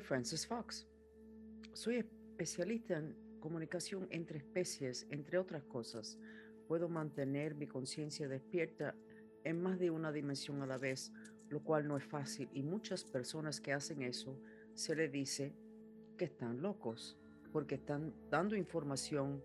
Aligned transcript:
Francis 0.00 0.46
Fox. 0.46 0.86
Soy 1.72 1.96
especialista 1.96 2.98
en 2.98 3.14
comunicación 3.40 4.06
entre 4.10 4.38
especies, 4.38 5.06
entre 5.10 5.38
otras 5.38 5.64
cosas. 5.64 6.18
Puedo 6.66 6.88
mantener 6.88 7.54
mi 7.54 7.66
conciencia 7.66 8.28
despierta 8.28 8.94
en 9.44 9.62
más 9.62 9.78
de 9.78 9.90
una 9.90 10.12
dimensión 10.12 10.62
a 10.62 10.66
la 10.66 10.78
vez, 10.78 11.12
lo 11.48 11.62
cual 11.62 11.86
no 11.86 11.96
es 11.96 12.04
fácil. 12.04 12.48
Y 12.52 12.62
muchas 12.62 13.04
personas 13.04 13.60
que 13.60 13.72
hacen 13.72 14.02
eso 14.02 14.40
se 14.74 14.96
les 14.96 15.12
dice 15.12 15.54
que 16.16 16.24
están 16.24 16.62
locos, 16.62 17.18
porque 17.52 17.76
están 17.76 18.14
dando 18.30 18.56
información 18.56 19.42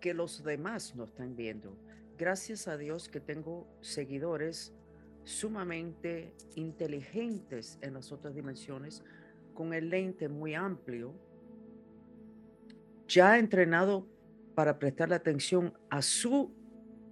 que 0.00 0.14
los 0.14 0.42
demás 0.42 0.94
no 0.96 1.04
están 1.04 1.36
viendo. 1.36 1.76
Gracias 2.16 2.66
a 2.68 2.76
Dios 2.76 3.08
que 3.08 3.20
tengo 3.20 3.68
seguidores 3.80 4.74
sumamente 5.24 6.34
inteligentes 6.56 7.78
en 7.82 7.94
las 7.94 8.12
otras 8.12 8.34
dimensiones, 8.34 9.04
con 9.58 9.74
el 9.74 9.90
lente 9.90 10.28
muy 10.28 10.54
amplio, 10.54 11.12
ya 13.08 13.38
entrenado 13.40 14.06
para 14.54 14.78
prestar 14.78 15.12
atención 15.12 15.74
a 15.90 16.00
su 16.00 16.54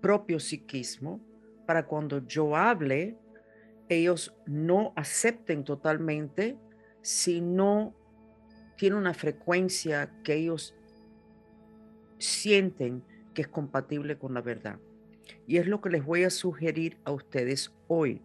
propio 0.00 0.38
psiquismo, 0.38 1.20
para 1.66 1.86
cuando 1.86 2.24
yo 2.24 2.54
hable, 2.54 3.18
ellos 3.88 4.32
no 4.46 4.92
acepten 4.94 5.64
totalmente 5.64 6.56
si 7.02 7.40
no 7.40 7.96
tiene 8.76 8.94
una 8.94 9.12
frecuencia 9.12 10.12
que 10.22 10.34
ellos 10.34 10.72
sienten 12.18 13.02
que 13.34 13.42
es 13.42 13.48
compatible 13.48 14.18
con 14.18 14.34
la 14.34 14.40
verdad. 14.40 14.78
Y 15.48 15.56
es 15.56 15.66
lo 15.66 15.80
que 15.80 15.90
les 15.90 16.04
voy 16.04 16.22
a 16.22 16.30
sugerir 16.30 16.96
a 17.04 17.10
ustedes 17.10 17.74
hoy. 17.88 18.22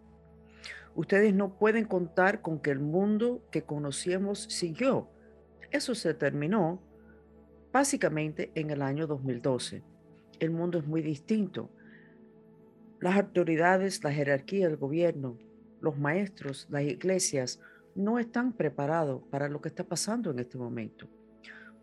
Ustedes 0.94 1.34
no 1.34 1.58
pueden 1.58 1.86
contar 1.86 2.42
con 2.42 2.60
que 2.60 2.70
el 2.70 2.80
mundo 2.80 3.42
que 3.50 3.62
conocíamos 3.62 4.40
siguió. 4.40 5.08
Eso 5.70 5.94
se 5.94 6.12
terminó 6.12 6.82
básicamente 7.72 8.52
en 8.54 8.70
el 8.70 8.82
año 8.82 9.06
2012. 9.06 9.82
El 10.38 10.50
mundo 10.50 10.78
es 10.78 10.86
muy 10.86 11.00
distinto. 11.00 11.70
Las 13.00 13.16
autoridades, 13.16 14.04
la 14.04 14.12
jerarquía 14.12 14.68
del 14.68 14.76
gobierno, 14.76 15.38
los 15.80 15.98
maestros, 15.98 16.66
las 16.70 16.82
iglesias 16.82 17.60
no 17.94 18.18
están 18.18 18.52
preparados 18.52 19.22
para 19.30 19.48
lo 19.48 19.60
que 19.60 19.68
está 19.68 19.84
pasando 19.84 20.30
en 20.30 20.38
este 20.38 20.58
momento. 20.58 21.08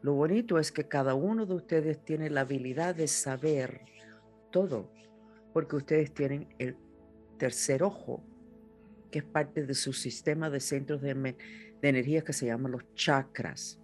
Lo 0.02 0.14
bonito 0.14 0.60
es 0.60 0.72
que 0.72 0.88
cada 0.88 1.14
uno 1.14 1.46
de 1.46 1.56
ustedes 1.56 2.04
tiene 2.06 2.30
la 2.30 2.42
habilidad 2.42 2.96
de 2.96 3.08
saber 3.08 3.82
todo, 4.52 4.92
porque 5.52 5.76
ustedes 5.76 6.14
tienen 6.14 6.48
el 6.58 6.78
tercer 7.38 7.84
ojo, 7.84 8.24
que 9.12 9.20
es 9.20 9.26
parte 9.26 9.66
de 9.66 9.74
su 9.74 9.94
sistema 9.94 10.50
de 10.50 10.60
centros 10.60 11.02
de, 11.02 11.14
de 11.14 11.90
energía 11.90 12.24
que 12.24 12.34
se 12.34 12.48
llaman 12.48 12.72
los 12.72 12.94
chakras. 12.94 13.80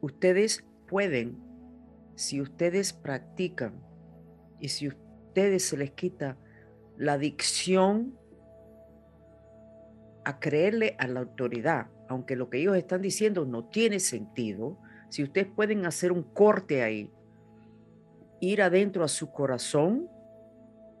Ustedes 0.00 0.64
pueden, 0.88 1.38
si 2.14 2.40
ustedes 2.40 2.92
practican 2.92 3.82
y 4.60 4.68
si 4.68 4.88
ustedes 4.88 5.64
se 5.64 5.76
les 5.76 5.90
quita 5.92 6.36
la 6.96 7.14
adicción 7.14 8.18
a 10.24 10.38
creerle 10.38 10.96
a 10.98 11.06
la 11.06 11.20
autoridad, 11.20 11.88
aunque 12.08 12.36
lo 12.36 12.50
que 12.50 12.58
ellos 12.58 12.76
están 12.76 13.02
diciendo 13.02 13.44
no 13.44 13.68
tiene 13.68 14.00
sentido, 14.00 14.78
si 15.08 15.22
ustedes 15.22 15.46
pueden 15.46 15.86
hacer 15.86 16.12
un 16.12 16.22
corte 16.22 16.82
ahí, 16.82 17.10
ir 18.40 18.60
adentro 18.60 19.04
a 19.04 19.08
su 19.08 19.30
corazón 19.30 20.08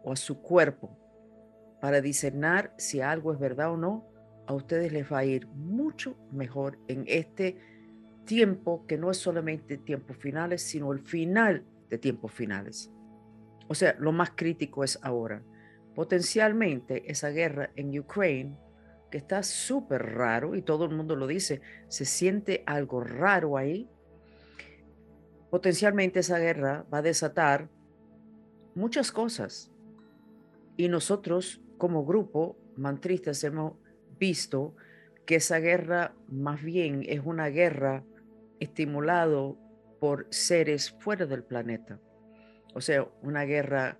o 0.04 0.12
a 0.12 0.16
su 0.16 0.40
cuerpo 0.40 1.05
para 1.80 2.00
discernar 2.00 2.74
si 2.78 3.00
algo 3.00 3.32
es 3.32 3.38
verdad 3.38 3.72
o 3.72 3.76
no, 3.76 4.06
a 4.46 4.54
ustedes 4.54 4.92
les 4.92 5.10
va 5.10 5.18
a 5.18 5.24
ir 5.24 5.46
mucho 5.48 6.16
mejor 6.32 6.78
en 6.88 7.04
este 7.06 7.58
tiempo 8.24 8.86
que 8.86 8.98
no 8.98 9.10
es 9.10 9.16
solamente 9.18 9.76
tiempos 9.76 10.16
finales, 10.16 10.62
sino 10.62 10.92
el 10.92 11.00
final 11.00 11.64
de 11.90 11.98
tiempos 11.98 12.32
finales. 12.32 12.90
O 13.68 13.74
sea, 13.74 13.96
lo 13.98 14.12
más 14.12 14.30
crítico 14.34 14.84
es 14.84 14.98
ahora. 15.02 15.42
Potencialmente 15.94 17.10
esa 17.10 17.30
guerra 17.30 17.70
en 17.76 17.98
Ucrania 17.98 18.58
que 19.10 19.18
está 19.18 19.42
súper 19.42 20.02
raro 20.14 20.54
y 20.54 20.62
todo 20.62 20.84
el 20.84 20.94
mundo 20.94 21.16
lo 21.16 21.26
dice, 21.26 21.60
se 21.88 22.04
siente 22.04 22.62
algo 22.66 23.00
raro 23.00 23.56
ahí. 23.56 23.88
Potencialmente 25.50 26.20
esa 26.20 26.38
guerra 26.38 26.84
va 26.92 26.98
a 26.98 27.02
desatar 27.02 27.68
muchas 28.74 29.12
cosas. 29.12 29.70
Y 30.76 30.88
nosotros 30.88 31.62
como 31.78 32.04
grupo 32.04 32.56
mantristas 32.76 33.42
hemos 33.44 33.74
visto 34.18 34.74
que 35.24 35.36
esa 35.36 35.58
guerra 35.58 36.14
más 36.28 36.62
bien 36.62 37.02
es 37.06 37.20
una 37.24 37.48
guerra 37.48 38.04
estimulado 38.60 39.58
por 40.00 40.26
seres 40.30 40.90
fuera 41.00 41.26
del 41.26 41.42
planeta. 41.42 41.98
O 42.74 42.80
sea, 42.80 43.06
una 43.22 43.44
guerra 43.44 43.98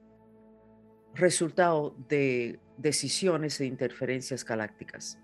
resultado 1.15 1.97
de 2.09 2.61
decisiones 2.77 3.61
e 3.61 3.67
interferencias 3.67 4.45
galácticas. 4.45 5.19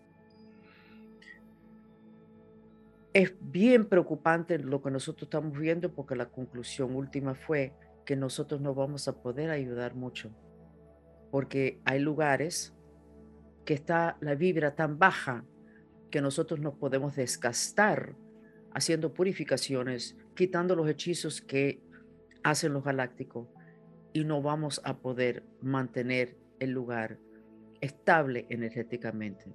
Es 3.12 3.34
bien 3.40 3.86
preocupante 3.86 4.58
lo 4.58 4.82
que 4.82 4.90
nosotros 4.90 5.24
estamos 5.24 5.58
viendo 5.58 5.92
porque 5.92 6.16
la 6.16 6.30
conclusión 6.30 6.96
última 6.96 7.34
fue 7.34 7.74
que 8.06 8.16
nosotros 8.16 8.60
no 8.60 8.74
vamos 8.74 9.06
a 9.06 9.22
poder 9.22 9.50
ayudar 9.50 9.94
mucho 9.94 10.30
porque 11.32 11.81
hay 11.87 11.98
lugares 11.98 12.75
que 13.65 13.72
está 13.72 14.19
la 14.20 14.34
vibra 14.34 14.75
tan 14.75 14.98
baja 14.98 15.47
que 16.10 16.20
nosotros 16.20 16.60
nos 16.60 16.75
podemos 16.75 17.16
desgastar 17.16 18.15
haciendo 18.75 19.15
purificaciones, 19.15 20.15
quitando 20.37 20.76
los 20.76 20.87
hechizos 20.91 21.41
que 21.41 21.82
hacen 22.44 22.75
los 22.75 22.84
galácticos 22.84 23.48
y 24.12 24.25
no 24.25 24.43
vamos 24.43 24.82
a 24.84 24.98
poder 24.98 25.43
mantener 25.62 26.37
el 26.60 26.72
lugar 26.72 27.19
estable 27.81 28.44
energéticamente. 28.50 29.47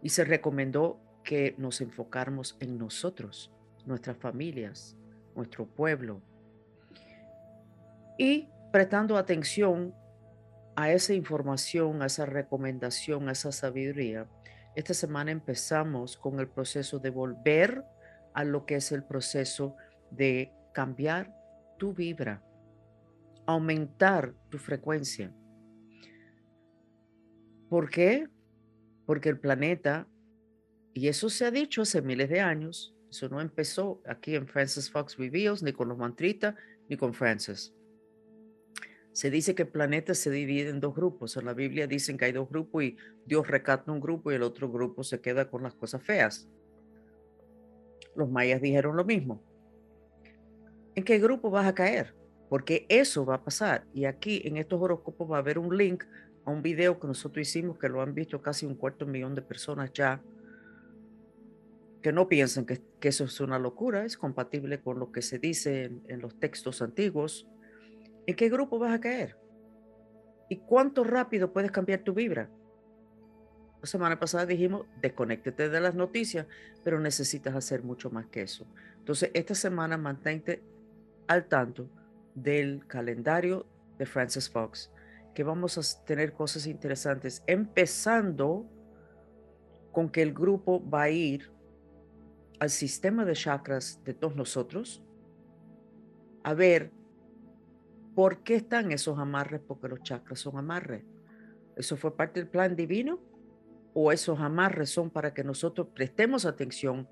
Y 0.00 0.08
se 0.08 0.24
recomendó 0.24 0.98
que 1.22 1.54
nos 1.58 1.82
enfocáramos 1.82 2.56
en 2.60 2.78
nosotros, 2.78 3.52
nuestras 3.84 4.16
familias, 4.16 4.96
nuestro 5.36 5.66
pueblo. 5.66 6.22
Y 8.16 8.48
prestando 8.72 9.18
atención 9.18 9.94
a 10.82 10.90
esa 10.92 11.14
información, 11.14 12.02
a 12.02 12.06
esa 12.06 12.26
recomendación, 12.26 13.28
a 13.28 13.32
esa 13.32 13.52
sabiduría, 13.52 14.26
esta 14.74 14.94
semana 14.94 15.30
empezamos 15.30 16.16
con 16.16 16.40
el 16.40 16.48
proceso 16.48 16.98
de 16.98 17.10
volver 17.10 17.84
a 18.34 18.42
lo 18.42 18.66
que 18.66 18.76
es 18.76 18.90
el 18.90 19.04
proceso 19.04 19.76
de 20.10 20.52
cambiar 20.74 21.32
tu 21.78 21.94
vibra, 21.94 22.42
aumentar 23.46 24.34
tu 24.48 24.58
frecuencia 24.58 25.32
¿Por 27.68 27.88
qué? 27.88 28.28
Porque 29.06 29.30
el 29.30 29.38
planeta, 29.38 30.06
y 30.92 31.08
eso 31.08 31.30
se 31.30 31.46
ha 31.46 31.50
dicho 31.50 31.82
hace 31.82 32.02
miles 32.02 32.28
de 32.28 32.40
años, 32.40 32.94
eso 33.08 33.30
no 33.30 33.40
empezó 33.40 34.02
aquí 34.04 34.34
en 34.34 34.46
Francis 34.48 34.90
Fox 34.90 35.16
Reveals, 35.16 35.62
ni 35.62 35.72
con 35.72 35.88
los 35.88 35.96
mantritas, 35.96 36.54
ni 36.90 36.98
con 36.98 37.14
Francis. 37.14 37.72
Se 39.12 39.30
dice 39.30 39.54
que 39.54 39.62
el 39.62 39.68
planeta 39.68 40.14
se 40.14 40.30
divide 40.30 40.70
en 40.70 40.80
dos 40.80 40.94
grupos. 40.94 41.36
En 41.36 41.44
la 41.44 41.54
Biblia 41.54 41.86
dicen 41.86 42.16
que 42.16 42.24
hay 42.26 42.32
dos 42.32 42.48
grupos 42.48 42.82
y 42.82 42.96
Dios 43.26 43.46
recata 43.46 43.92
un 43.92 44.00
grupo 44.00 44.32
y 44.32 44.36
el 44.36 44.42
otro 44.42 44.70
grupo 44.70 45.04
se 45.04 45.20
queda 45.20 45.50
con 45.50 45.62
las 45.62 45.74
cosas 45.74 46.02
feas. 46.02 46.48
Los 48.16 48.30
mayas 48.30 48.60
dijeron 48.60 48.96
lo 48.96 49.04
mismo. 49.04 49.42
¿En 50.94 51.04
qué 51.04 51.18
grupo 51.18 51.50
vas 51.50 51.66
a 51.66 51.74
caer? 51.74 52.14
Porque 52.48 52.86
eso 52.88 53.24
va 53.24 53.36
a 53.36 53.44
pasar. 53.44 53.84
Y 53.92 54.06
aquí 54.06 54.42
en 54.44 54.56
estos 54.56 54.80
horóscopos 54.80 55.30
va 55.30 55.36
a 55.36 55.40
haber 55.40 55.58
un 55.58 55.76
link 55.76 56.04
a 56.44 56.50
un 56.50 56.62
video 56.62 56.98
que 56.98 57.06
nosotros 57.06 57.46
hicimos, 57.46 57.78
que 57.78 57.88
lo 57.88 58.00
han 58.02 58.14
visto 58.14 58.42
casi 58.42 58.66
un 58.66 58.74
cuarto 58.74 59.06
millón 59.06 59.34
de 59.34 59.42
personas 59.42 59.92
ya, 59.92 60.20
que 62.02 62.12
no 62.12 62.28
piensen 62.28 62.66
que, 62.66 62.80
eso 63.02 63.24
es 63.24 63.40
una 63.40 63.58
locura, 63.58 64.04
es 64.04 64.16
compatible 64.16 64.80
con 64.80 64.98
lo 64.98 65.12
que 65.12 65.22
se 65.22 65.38
dice 65.38 65.84
en, 65.84 66.02
en 66.08 66.20
los 66.20 66.38
textos 66.38 66.82
antiguos. 66.82 67.46
¿En 68.26 68.36
qué 68.36 68.48
grupo 68.48 68.78
vas 68.78 68.92
a 68.92 69.00
caer? 69.00 69.36
¿Y 70.48 70.56
cuánto 70.58 71.04
rápido 71.04 71.52
puedes 71.52 71.70
cambiar 71.70 72.00
tu 72.00 72.12
vibra? 72.12 72.48
La 73.80 73.86
semana 73.86 74.18
pasada 74.18 74.46
dijimos, 74.46 74.86
desconéctete 75.00 75.68
de 75.68 75.80
las 75.80 75.94
noticias, 75.94 76.46
pero 76.84 77.00
necesitas 77.00 77.54
hacer 77.54 77.82
mucho 77.82 78.10
más 78.10 78.26
que 78.26 78.42
eso. 78.42 78.66
Entonces, 78.98 79.30
esta 79.34 79.54
semana 79.54 79.96
mantente 79.96 80.62
al 81.26 81.46
tanto 81.46 81.88
del 82.34 82.86
calendario 82.86 83.66
de 83.98 84.06
Francis 84.06 84.48
Fox 84.48 84.92
que 85.34 85.42
vamos 85.42 85.78
a 85.78 86.04
tener 86.04 86.32
cosas 86.32 86.66
interesantes, 86.66 87.42
empezando 87.46 88.66
con 89.90 90.08
que 90.10 90.22
el 90.22 90.32
grupo 90.32 90.88
va 90.88 91.02
a 91.02 91.10
ir 91.10 91.50
al 92.60 92.70
sistema 92.70 93.24
de 93.24 93.32
chakras 93.32 94.00
de 94.04 94.14
todos 94.14 94.36
nosotros 94.36 95.02
a 96.44 96.54
ver 96.54 96.92
por 98.14 98.42
qué 98.42 98.56
están 98.56 98.92
esos 98.92 99.18
amarres, 99.18 99.60
porque 99.66 99.88
los 99.88 100.02
chakras 100.02 100.40
son 100.40 100.58
amarres. 100.58 101.04
Eso 101.76 101.96
fue 101.96 102.16
parte 102.16 102.40
del 102.40 102.48
plan 102.48 102.76
divino 102.76 103.20
o 103.94 104.12
esos 104.12 104.40
amarres 104.40 104.90
son 104.90 105.10
para 105.10 105.34
que 105.34 105.44
nosotros 105.44 105.88
prestemos 105.94 106.44
atención 106.44 107.08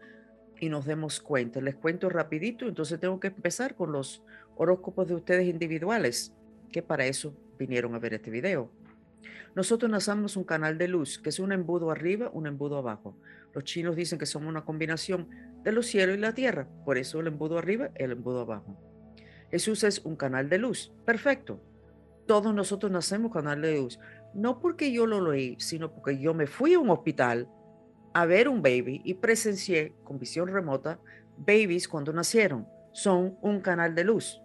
y 0.58 0.68
nos 0.68 0.84
demos 0.84 1.20
cuenta. 1.20 1.60
Les 1.60 1.74
cuento 1.74 2.08
rapidito, 2.08 2.66
entonces 2.66 3.00
tengo 3.00 3.18
que 3.18 3.28
empezar 3.28 3.74
con 3.74 3.92
los 3.92 4.22
horóscopos 4.56 5.08
de 5.08 5.14
ustedes 5.14 5.48
individuales, 5.48 6.34
que 6.70 6.82
para 6.82 7.06
eso 7.06 7.34
vinieron 7.58 7.94
a 7.94 7.98
ver 7.98 8.14
este 8.14 8.30
video. 8.30 8.70
Nosotros 9.54 9.90
nacemos 9.90 10.36
un 10.36 10.44
canal 10.44 10.78
de 10.78 10.88
luz, 10.88 11.18
que 11.18 11.30
es 11.30 11.40
un 11.40 11.52
embudo 11.52 11.90
arriba, 11.90 12.30
un 12.32 12.46
embudo 12.46 12.78
abajo. 12.78 13.16
Los 13.52 13.64
chinos 13.64 13.96
dicen 13.96 14.18
que 14.18 14.26
somos 14.26 14.48
una 14.48 14.64
combinación 14.64 15.28
de 15.64 15.72
los 15.72 15.86
cielos 15.86 16.16
y 16.16 16.20
la 16.20 16.34
tierra, 16.34 16.68
por 16.84 16.98
eso 16.98 17.20
el 17.20 17.26
embudo 17.26 17.58
arriba, 17.58 17.90
el 17.96 18.12
embudo 18.12 18.42
abajo. 18.42 18.89
Jesús 19.50 19.84
es 19.84 19.98
un 20.04 20.16
canal 20.16 20.48
de 20.48 20.58
luz, 20.58 20.92
perfecto. 21.04 21.60
Todos 22.26 22.54
nosotros 22.54 22.92
nacemos 22.92 23.32
canal 23.32 23.60
de 23.60 23.76
luz, 23.76 23.98
no 24.34 24.60
porque 24.60 24.92
yo 24.92 25.06
lo 25.06 25.20
leí, 25.20 25.56
sino 25.58 25.92
porque 25.92 26.18
yo 26.18 26.34
me 26.34 26.46
fui 26.46 26.74
a 26.74 26.78
un 26.78 26.90
hospital 26.90 27.48
a 28.12 28.26
ver 28.26 28.48
un 28.48 28.62
baby 28.62 29.00
y 29.04 29.14
presencié 29.14 29.94
con 30.04 30.18
visión 30.18 30.48
remota 30.48 31.00
babies 31.36 31.88
cuando 31.88 32.12
nacieron. 32.12 32.66
Son 32.92 33.36
un 33.40 33.60
canal 33.60 33.94
de 33.94 34.04
luz. 34.04 34.40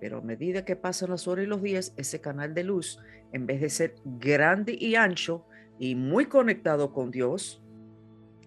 Pero 0.00 0.18
a 0.18 0.22
medida 0.22 0.64
que 0.64 0.76
pasan 0.76 1.10
las 1.10 1.26
horas 1.26 1.44
y 1.44 1.48
los 1.48 1.62
días, 1.62 1.92
ese 1.96 2.20
canal 2.20 2.54
de 2.54 2.64
luz, 2.64 3.00
en 3.32 3.46
vez 3.46 3.60
de 3.60 3.70
ser 3.70 3.96
grande 4.04 4.76
y 4.78 4.94
ancho 4.94 5.44
y 5.78 5.94
muy 5.94 6.26
conectado 6.26 6.92
con 6.92 7.10
Dios, 7.10 7.62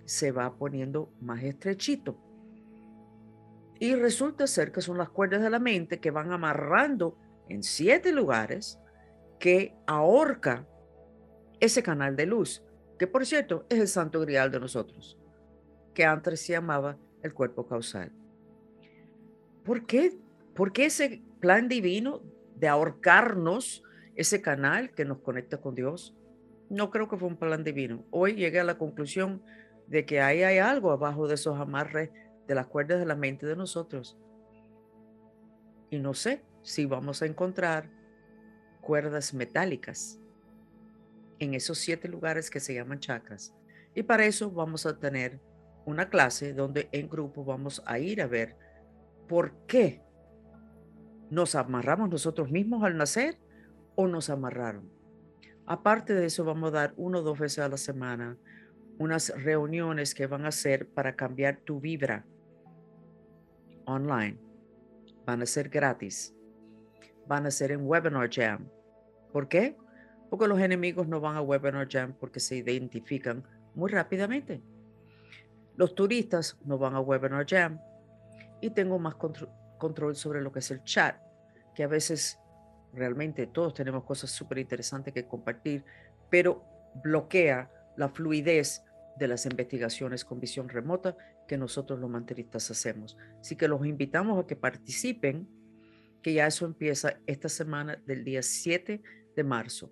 se 0.05 0.31
va 0.31 0.55
poniendo 0.55 1.11
más 1.19 1.43
estrechito. 1.43 2.17
Y 3.81 3.95
resulta 3.95 4.45
ser 4.45 4.71
que 4.71 4.79
son 4.79 4.99
las 4.99 5.09
cuerdas 5.09 5.41
de 5.41 5.49
la 5.49 5.57
mente 5.57 5.99
que 5.99 6.11
van 6.11 6.31
amarrando 6.31 7.17
en 7.49 7.63
siete 7.63 8.11
lugares 8.11 8.77
que 9.39 9.73
ahorca 9.87 10.67
ese 11.59 11.81
canal 11.81 12.15
de 12.15 12.27
luz, 12.27 12.63
que 12.99 13.07
por 13.07 13.25
cierto 13.25 13.65
es 13.69 13.79
el 13.79 13.87
santo 13.87 14.19
grial 14.19 14.51
de 14.51 14.59
nosotros, 14.59 15.17
que 15.95 16.05
antes 16.05 16.41
se 16.41 16.53
llamaba 16.53 16.95
el 17.23 17.33
cuerpo 17.33 17.65
causal. 17.65 18.11
¿Por 19.65 19.87
qué? 19.87 20.15
¿Por 20.53 20.73
qué 20.73 20.85
ese 20.85 21.23
plan 21.39 21.67
divino 21.67 22.21
de 22.57 22.67
ahorcarnos 22.67 23.83
ese 24.15 24.43
canal 24.43 24.91
que 24.91 25.05
nos 25.05 25.21
conecta 25.21 25.57
con 25.57 25.73
Dios? 25.73 26.15
No 26.69 26.91
creo 26.91 27.09
que 27.09 27.17
fue 27.17 27.29
un 27.29 27.37
plan 27.37 27.63
divino. 27.63 28.05
Hoy 28.11 28.35
llegué 28.35 28.59
a 28.59 28.63
la 28.63 28.77
conclusión 28.77 29.41
de 29.87 30.05
que 30.05 30.21
ahí 30.21 30.43
hay 30.43 30.59
algo 30.59 30.91
abajo 30.91 31.27
de 31.27 31.33
esos 31.33 31.59
amarres 31.59 32.11
de 32.51 32.55
las 32.55 32.67
cuerdas 32.67 32.99
de 32.99 33.05
la 33.05 33.15
mente 33.15 33.45
de 33.45 33.55
nosotros. 33.55 34.17
Y 35.89 35.99
no 35.99 36.13
sé 36.13 36.43
si 36.63 36.85
vamos 36.85 37.21
a 37.21 37.25
encontrar 37.25 37.89
cuerdas 38.81 39.33
metálicas 39.33 40.19
en 41.39 41.53
esos 41.53 41.77
siete 41.77 42.09
lugares 42.09 42.49
que 42.49 42.59
se 42.59 42.73
llaman 42.73 42.99
chakras. 42.99 43.55
Y 43.95 44.03
para 44.03 44.25
eso 44.25 44.51
vamos 44.51 44.85
a 44.85 44.99
tener 44.99 45.39
una 45.85 46.09
clase 46.09 46.53
donde 46.53 46.89
en 46.91 47.07
grupo 47.07 47.45
vamos 47.45 47.81
a 47.85 47.99
ir 47.99 48.21
a 48.21 48.27
ver 48.27 48.57
por 49.29 49.53
qué 49.65 50.01
nos 51.29 51.55
amarramos 51.55 52.09
nosotros 52.09 52.51
mismos 52.51 52.83
al 52.83 52.97
nacer 52.97 53.39
o 53.95 54.07
nos 54.07 54.29
amarraron. 54.29 54.91
Aparte 55.65 56.13
de 56.13 56.25
eso, 56.25 56.43
vamos 56.43 56.67
a 56.71 56.79
dar 56.79 56.93
uno 56.97 57.19
o 57.19 57.21
dos 57.21 57.39
veces 57.39 57.59
a 57.59 57.69
la 57.69 57.77
semana 57.77 58.37
unas 58.99 59.29
reuniones 59.41 60.13
que 60.13 60.27
van 60.27 60.45
a 60.45 60.51
ser 60.51 60.87
para 60.89 61.15
cambiar 61.15 61.61
tu 61.61 61.79
vibra 61.79 62.25
online. 63.91 64.37
Van 65.25 65.41
a 65.41 65.45
ser 65.45 65.69
gratis. 65.69 66.33
Van 67.27 67.45
a 67.45 67.51
ser 67.51 67.71
en 67.71 67.87
Webinar 67.87 68.29
Jam. 68.31 68.67
¿Por 69.31 69.47
qué? 69.47 69.77
Porque 70.29 70.47
los 70.47 70.59
enemigos 70.59 71.07
no 71.07 71.19
van 71.19 71.35
a 71.35 71.41
Webinar 71.41 71.87
Jam 71.89 72.13
porque 72.19 72.39
se 72.39 72.57
identifican 72.57 73.43
muy 73.75 73.91
rápidamente. 73.91 74.61
Los 75.75 75.95
turistas 75.95 76.57
no 76.65 76.77
van 76.77 76.95
a 76.95 76.99
Webinar 76.99 77.45
Jam 77.47 77.79
y 78.61 78.69
tengo 78.69 78.99
más 78.99 79.15
control 79.15 80.15
sobre 80.15 80.41
lo 80.41 80.51
que 80.51 80.59
es 80.59 80.71
el 80.71 80.83
chat, 80.83 81.15
que 81.73 81.83
a 81.83 81.87
veces 81.87 82.39
realmente 82.93 83.47
todos 83.47 83.73
tenemos 83.73 84.03
cosas 84.03 84.29
súper 84.29 84.59
interesantes 84.59 85.13
que 85.13 85.27
compartir, 85.27 85.83
pero 86.29 86.63
bloquea 87.03 87.71
la 87.95 88.09
fluidez 88.09 88.83
de 89.17 89.27
las 89.27 89.45
investigaciones 89.45 90.25
con 90.25 90.39
visión 90.39 90.69
remota 90.69 91.15
que 91.47 91.57
nosotros 91.57 91.99
los 91.99 92.09
manteristas 92.09 92.69
hacemos. 92.71 93.17
Así 93.39 93.55
que 93.55 93.67
los 93.67 93.85
invitamos 93.85 94.43
a 94.43 94.47
que 94.47 94.55
participen, 94.55 95.47
que 96.21 96.33
ya 96.33 96.47
eso 96.47 96.65
empieza 96.65 97.19
esta 97.25 97.49
semana 97.49 98.01
del 98.05 98.23
día 98.23 98.41
7 98.41 99.01
de 99.35 99.43
marzo 99.43 99.91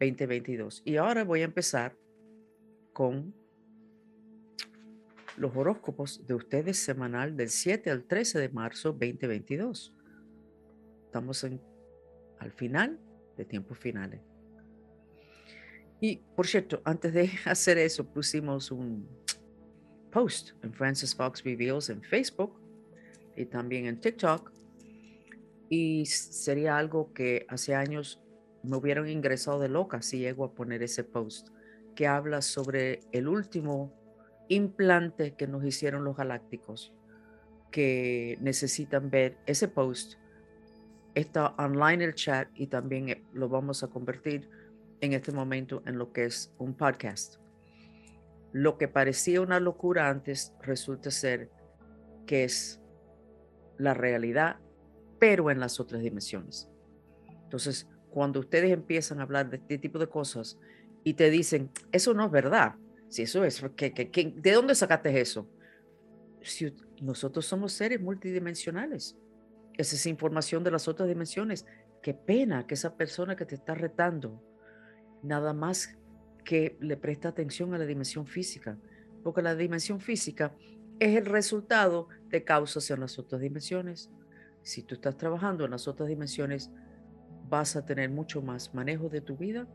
2022. 0.00 0.82
Y 0.84 0.96
ahora 0.96 1.24
voy 1.24 1.40
a 1.42 1.44
empezar 1.44 1.96
con 2.92 3.34
los 5.36 5.56
horóscopos 5.56 6.26
de 6.26 6.34
ustedes 6.34 6.78
semanal 6.78 7.36
del 7.36 7.48
7 7.48 7.90
al 7.90 8.04
13 8.04 8.38
de 8.38 8.48
marzo 8.50 8.92
2022. 8.92 9.94
Estamos 11.06 11.42
en, 11.44 11.60
al 12.38 12.52
final 12.52 12.98
de 13.36 13.44
tiempos 13.44 13.78
finales. 13.78 14.20
Y 16.00 16.16
por 16.36 16.46
cierto, 16.46 16.80
antes 16.84 17.12
de 17.12 17.30
hacer 17.44 17.78
eso, 17.78 18.04
pusimos 18.04 18.70
un 18.70 19.08
post 20.10 20.50
en 20.62 20.72
Francis 20.72 21.14
Fox 21.14 21.42
Reveals 21.44 21.90
en 21.90 22.02
Facebook 22.02 22.52
y 23.36 23.46
también 23.46 23.86
en 23.86 24.00
TikTok. 24.00 24.52
Y 25.68 26.06
sería 26.06 26.76
algo 26.76 27.12
que 27.12 27.46
hace 27.48 27.74
años 27.74 28.20
me 28.62 28.76
hubieran 28.76 29.08
ingresado 29.08 29.60
de 29.60 29.68
loca 29.68 30.02
si 30.02 30.18
llego 30.18 30.44
a 30.44 30.52
poner 30.52 30.82
ese 30.82 31.04
post 31.04 31.48
que 31.94 32.06
habla 32.06 32.42
sobre 32.42 33.00
el 33.12 33.28
último 33.28 33.92
implante 34.48 35.34
que 35.34 35.46
nos 35.46 35.64
hicieron 35.64 36.04
los 36.04 36.16
galácticos 36.16 36.92
que 37.70 38.36
necesitan 38.40 39.10
ver 39.10 39.38
ese 39.46 39.68
post. 39.68 40.14
Está 41.14 41.54
online 41.58 42.04
el 42.04 42.14
chat 42.14 42.48
y 42.54 42.66
también 42.66 43.24
lo 43.32 43.48
vamos 43.48 43.82
a 43.82 43.88
convertir 43.88 44.48
en 45.00 45.12
este 45.12 45.32
momento 45.32 45.82
en 45.86 45.98
lo 45.98 46.12
que 46.12 46.24
es 46.24 46.52
un 46.58 46.74
podcast. 46.74 47.36
Lo 48.52 48.78
que 48.78 48.88
parecía 48.88 49.40
una 49.40 49.60
locura 49.60 50.08
antes 50.08 50.52
resulta 50.62 51.10
ser 51.10 51.50
que 52.26 52.44
es 52.44 52.80
la 53.78 53.94
realidad, 53.94 54.56
pero 55.18 55.50
en 55.50 55.60
las 55.60 55.80
otras 55.80 56.02
dimensiones. 56.02 56.68
Entonces, 57.44 57.88
cuando 58.10 58.40
ustedes 58.40 58.72
empiezan 58.72 59.20
a 59.20 59.22
hablar 59.22 59.50
de 59.50 59.56
este 59.58 59.78
tipo 59.78 59.98
de 59.98 60.08
cosas 60.08 60.58
y 61.04 61.14
te 61.14 61.30
dicen, 61.30 61.70
eso 61.92 62.12
no 62.14 62.26
es 62.26 62.30
verdad, 62.30 62.74
si 63.08 63.22
eso 63.22 63.44
es, 63.44 63.62
¿qué, 63.76 64.34
de 64.36 64.52
dónde 64.52 64.74
sacaste 64.74 65.20
eso? 65.20 65.48
Si 66.42 66.72
nosotros 67.00 67.44
somos 67.44 67.72
seres 67.72 68.00
multidimensionales, 68.00 69.16
esa 69.76 69.96
es 69.96 70.06
información 70.06 70.62
de 70.62 70.70
las 70.70 70.88
otras 70.88 71.08
dimensiones. 71.08 71.66
Qué 72.02 72.14
pena 72.14 72.66
que 72.66 72.74
esa 72.74 72.96
persona 72.96 73.34
que 73.34 73.46
te 73.46 73.54
está 73.54 73.74
retando 73.74 74.42
nada 75.22 75.52
más 75.52 75.98
que 76.42 76.76
le 76.80 76.96
presta 76.96 77.28
atención 77.28 77.74
a 77.74 77.78
la 77.78 77.86
dimensión 77.86 78.26
física, 78.26 78.76
porque 79.22 79.42
la 79.42 79.54
dimensión 79.54 80.00
física 80.00 80.54
es 80.98 81.16
el 81.16 81.26
resultado 81.26 82.08
de 82.28 82.44
causas 82.44 82.90
en 82.90 83.00
las 83.00 83.18
otras 83.18 83.40
dimensiones. 83.40 84.10
Si 84.62 84.82
tú 84.82 84.94
estás 84.94 85.16
trabajando 85.16 85.64
en 85.64 85.70
las 85.70 85.88
otras 85.88 86.08
dimensiones, 86.08 86.70
vas 87.48 87.76
a 87.76 87.84
tener 87.84 88.10
mucho 88.10 88.42
más 88.42 88.74
manejo 88.74 89.08
de 89.08 89.20
tu 89.20 89.36
vida, 89.36 89.66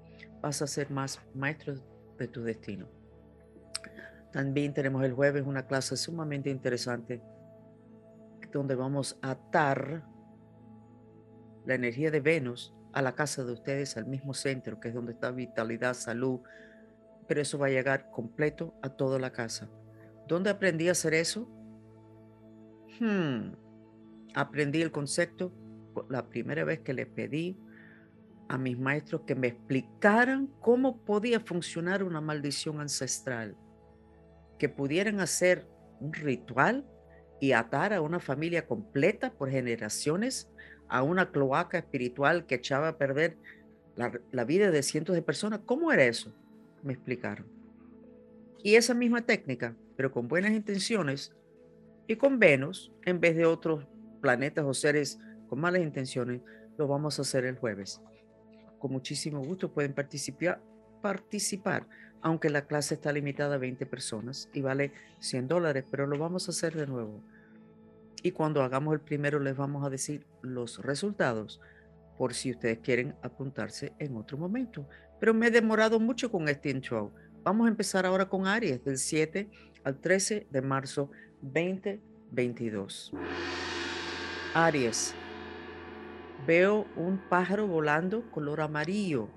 vas 0.42 0.62
a 0.62 0.68
ser 0.68 0.92
más 0.92 1.20
maestro 1.34 1.76
de 2.18 2.28
tu 2.28 2.44
destino. 2.44 2.88
También 4.32 4.74
tenemos 4.74 5.04
el 5.04 5.14
jueves 5.14 5.44
una 5.46 5.66
clase 5.66 5.96
sumamente 5.96 6.50
interesante 6.50 7.22
donde 8.52 8.76
vamos 8.76 9.18
a 9.22 9.32
atar 9.32 10.04
la 11.66 11.74
energía 11.74 12.12
de 12.12 12.20
Venus 12.20 12.75
a 12.96 13.02
la 13.02 13.14
casa 13.14 13.44
de 13.44 13.52
ustedes, 13.52 13.98
al 13.98 14.08
mismo 14.08 14.34
centro, 14.34 14.80
que 14.80 14.88
es 14.88 14.94
donde 14.94 15.12
está 15.12 15.30
vitalidad, 15.30 15.94
salud, 15.94 16.40
pero 17.28 17.42
eso 17.42 17.60
va 17.60 17.68
a 17.68 17.70
llegar 17.70 18.10
completo 18.10 18.74
a 18.82 18.90
toda 18.90 19.20
la 19.20 19.34
casa. 19.34 19.70
¿Dónde 20.30 20.50
aprendí 20.50 20.88
a 20.88 20.94
hacer 20.94 21.14
eso? 21.14 21.46
Hmm. 23.00 23.52
Aprendí 24.34 24.82
el 24.82 24.92
concepto 24.92 25.52
la 26.10 26.30
primera 26.30 26.64
vez 26.64 26.80
que 26.80 26.94
le 26.94 27.06
pedí 27.06 27.60
a 28.48 28.58
mis 28.58 28.80
maestros 28.80 29.24
que 29.28 29.36
me 29.36 29.48
explicaran 29.48 30.48
cómo 30.62 31.04
podía 31.04 31.42
funcionar 31.42 32.02
una 32.02 32.22
maldición 32.22 32.80
ancestral, 32.80 33.58
que 34.58 34.70
pudieran 34.70 35.20
hacer 35.20 35.68
un 36.00 36.14
ritual 36.14 36.86
y 37.42 37.52
atar 37.52 37.92
a 37.94 38.00
una 38.00 38.22
familia 38.22 38.66
completa 38.66 39.34
por 39.34 39.50
generaciones 39.50 40.50
a 40.88 41.04
una 41.04 41.32
cloaca 41.32 41.78
espiritual 41.78 42.46
que 42.46 42.56
echaba 42.56 42.90
a 42.90 42.98
perder 42.98 43.38
la, 43.96 44.44
vida 44.44 44.72
de 44.72 44.84
cientos 44.84 45.16
de 45.16 45.22
personas. 45.22 45.62
¿Cómo 45.66 45.92
era 45.92 46.04
eso? 46.04 46.34
Me 46.84 46.94
explicaron. 46.94 47.48
Y 48.64 48.76
esa 48.76 48.94
misma 48.94 49.22
técnica, 49.22 49.76
pero 49.96 50.12
con 50.12 50.28
buenas 50.28 50.52
intenciones 50.52 51.34
y 52.08 52.16
con 52.16 52.40
Venus, 52.40 52.92
en 53.06 53.20
vez 53.20 53.36
de 53.36 53.46
otros 53.46 53.86
planetas 54.22 54.66
o 54.66 54.74
seres 54.74 55.20
con 55.48 55.60
malas 55.60 55.82
intenciones, 55.82 56.42
lo 56.78 56.88
vamos 56.88 57.20
a 57.20 57.22
hacer 57.22 57.46
el 57.46 57.58
jueves. 57.58 58.02
Con 58.80 58.92
muchísimo 58.92 59.44
gusto 59.44 59.72
pueden 59.72 59.94
participar, 59.94 60.62
participar, 61.02 61.88
aunque 62.22 62.50
la 62.50 62.66
clase 62.66 62.96
está 62.96 63.12
limitada 63.12 63.56
a 63.56 63.60
20 63.60 63.86
personas 63.86 64.50
y 64.54 64.62
vale 64.62 64.92
100 65.20 65.48
dólares, 65.48 65.86
pero 65.90 66.08
lo 66.08 66.18
vamos 66.18 66.48
a 66.48 66.52
hacer 66.52 66.76
de 66.76 66.88
nuevo. 66.88 67.22
Y 68.26 68.32
cuando 68.32 68.64
hagamos 68.64 68.96
el 68.96 69.02
primero 69.02 69.40
les 69.40 69.56
vamos 69.56 69.86
a 69.86 69.90
decir 69.92 70.26
los 70.42 70.80
resultados 70.80 71.62
por 72.18 72.34
si 72.34 72.50
ustedes 72.50 72.80
quieren 72.80 73.14
apuntarse 73.22 73.94
en 74.00 74.18
otro 74.18 74.36
momento. 74.36 74.90
Pero 75.20 75.36
me 75.36 75.46
he 75.46 75.52
demorado 75.52 76.00
mucho 76.00 76.32
con 76.32 76.50
este 76.50 76.72
intro. 76.72 77.14
Vamos 77.44 77.68
a 77.68 77.70
empezar 77.70 78.04
ahora 78.04 78.28
con 78.28 78.48
Aries 78.48 78.84
del 78.84 78.98
7 78.98 79.48
al 79.84 80.02
13 80.02 80.48
de 80.50 80.62
marzo 80.64 81.12
2022. 81.44 83.14
Aries, 84.56 85.14
veo 86.48 86.88
un 86.96 87.22
pájaro 87.30 87.68
volando 87.68 88.32
color 88.32 88.62
amarillo. 88.62 89.30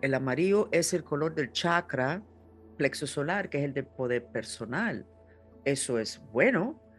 El 0.00 0.14
amarillo 0.14 0.68
es 0.72 0.92
el 0.94 1.04
color 1.04 1.36
del 1.36 1.52
chakra 1.52 2.24
plexo 2.76 3.06
solar, 3.06 3.48
que 3.48 3.58
es 3.58 3.64
el 3.66 3.72
de 3.72 3.84
poder 3.84 4.26
personal. 4.26 5.06
Eso 5.64 6.00
es 6.00 6.20
bueno. 6.32 6.89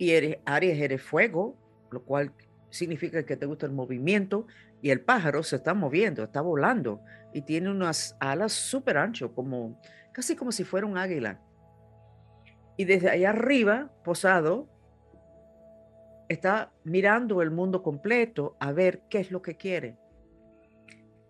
Y 0.00 0.14
Aries 0.46 0.80
eres 0.80 1.02
fuego, 1.02 1.58
lo 1.90 2.02
cual 2.02 2.32
significa 2.70 3.26
que 3.26 3.36
te 3.36 3.44
gusta 3.44 3.66
el 3.66 3.72
movimiento 3.72 4.46
y 4.80 4.88
el 4.88 5.02
pájaro 5.02 5.42
se 5.42 5.56
está 5.56 5.74
moviendo, 5.74 6.24
está 6.24 6.40
volando 6.40 7.02
y 7.34 7.42
tiene 7.42 7.70
unas 7.70 8.16
alas 8.18 8.52
súper 8.52 8.96
ancho, 8.96 9.34
como 9.34 9.78
casi 10.14 10.34
como 10.36 10.52
si 10.52 10.64
fuera 10.64 10.86
un 10.86 10.96
águila. 10.96 11.38
Y 12.78 12.86
desde 12.86 13.10
allá 13.10 13.28
arriba, 13.28 13.92
posado, 14.02 14.70
está 16.30 16.72
mirando 16.82 17.42
el 17.42 17.50
mundo 17.50 17.82
completo 17.82 18.56
a 18.58 18.72
ver 18.72 19.02
qué 19.10 19.18
es 19.18 19.30
lo 19.30 19.42
que 19.42 19.58
quiere. 19.58 19.98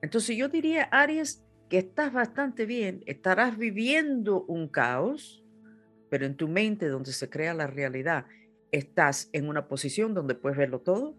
Entonces 0.00 0.36
yo 0.36 0.48
diría, 0.48 0.84
Aries, 0.92 1.44
que 1.68 1.78
estás 1.78 2.12
bastante 2.12 2.66
bien, 2.66 3.02
estarás 3.06 3.58
viviendo 3.58 4.44
un 4.44 4.68
caos, 4.68 5.44
pero 6.08 6.24
en 6.24 6.36
tu 6.36 6.46
mente 6.46 6.86
donde 6.86 7.12
se 7.12 7.28
crea 7.28 7.52
la 7.52 7.66
realidad, 7.66 8.26
estás 8.72 9.28
en 9.32 9.48
una 9.48 9.68
posición 9.68 10.14
donde 10.14 10.34
puedes 10.34 10.58
verlo 10.58 10.80
todo 10.80 11.14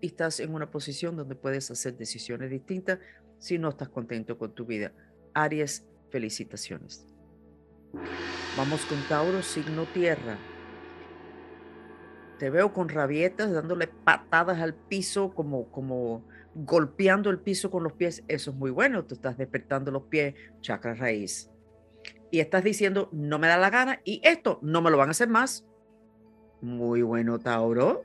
y 0.00 0.08
estás 0.08 0.40
en 0.40 0.54
una 0.54 0.70
posición 0.70 1.16
donde 1.16 1.34
puedes 1.34 1.70
hacer 1.70 1.96
decisiones 1.96 2.50
distintas 2.50 2.98
si 3.38 3.58
no 3.58 3.70
estás 3.70 3.88
contento 3.88 4.38
con 4.38 4.54
tu 4.54 4.64
vida. 4.64 4.92
Aries, 5.34 5.86
felicitaciones. 6.10 7.06
Vamos 8.56 8.84
con 8.86 8.98
Tauro, 9.08 9.42
signo 9.42 9.84
tierra. 9.86 10.36
Te 12.38 12.50
veo 12.50 12.72
con 12.72 12.88
rabietas, 12.88 13.52
dándole 13.52 13.86
patadas 13.86 14.60
al 14.60 14.74
piso, 14.74 15.32
como, 15.32 15.70
como 15.70 16.26
golpeando 16.54 17.30
el 17.30 17.38
piso 17.38 17.70
con 17.70 17.84
los 17.84 17.92
pies. 17.92 18.24
Eso 18.28 18.50
es 18.50 18.56
muy 18.56 18.70
bueno. 18.70 19.04
Tú 19.04 19.14
estás 19.14 19.38
despertando 19.38 19.90
los 19.90 20.04
pies, 20.04 20.34
chakra 20.60 20.94
raíz. 20.94 21.50
Y 22.30 22.40
estás 22.40 22.64
diciendo, 22.64 23.08
no 23.12 23.38
me 23.38 23.46
da 23.46 23.56
la 23.58 23.70
gana 23.70 24.00
y 24.04 24.20
esto 24.24 24.58
no 24.62 24.82
me 24.82 24.90
lo 24.90 24.96
van 24.96 25.08
a 25.08 25.12
hacer 25.12 25.28
más. 25.28 25.66
Muy 26.62 27.02
bueno, 27.02 27.38
Tauro. 27.38 28.04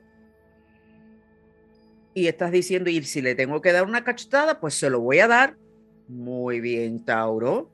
Y 2.12 2.26
estás 2.26 2.52
diciendo, 2.52 2.90
y 2.90 3.02
si 3.04 3.22
le 3.22 3.34
tengo 3.34 3.62
que 3.62 3.72
dar 3.72 3.86
una 3.86 4.04
cachetada, 4.04 4.60
pues 4.60 4.74
se 4.74 4.90
lo 4.90 5.00
voy 5.00 5.20
a 5.20 5.28
dar. 5.28 5.56
Muy 6.08 6.60
bien, 6.60 7.04
Tauro. 7.04 7.70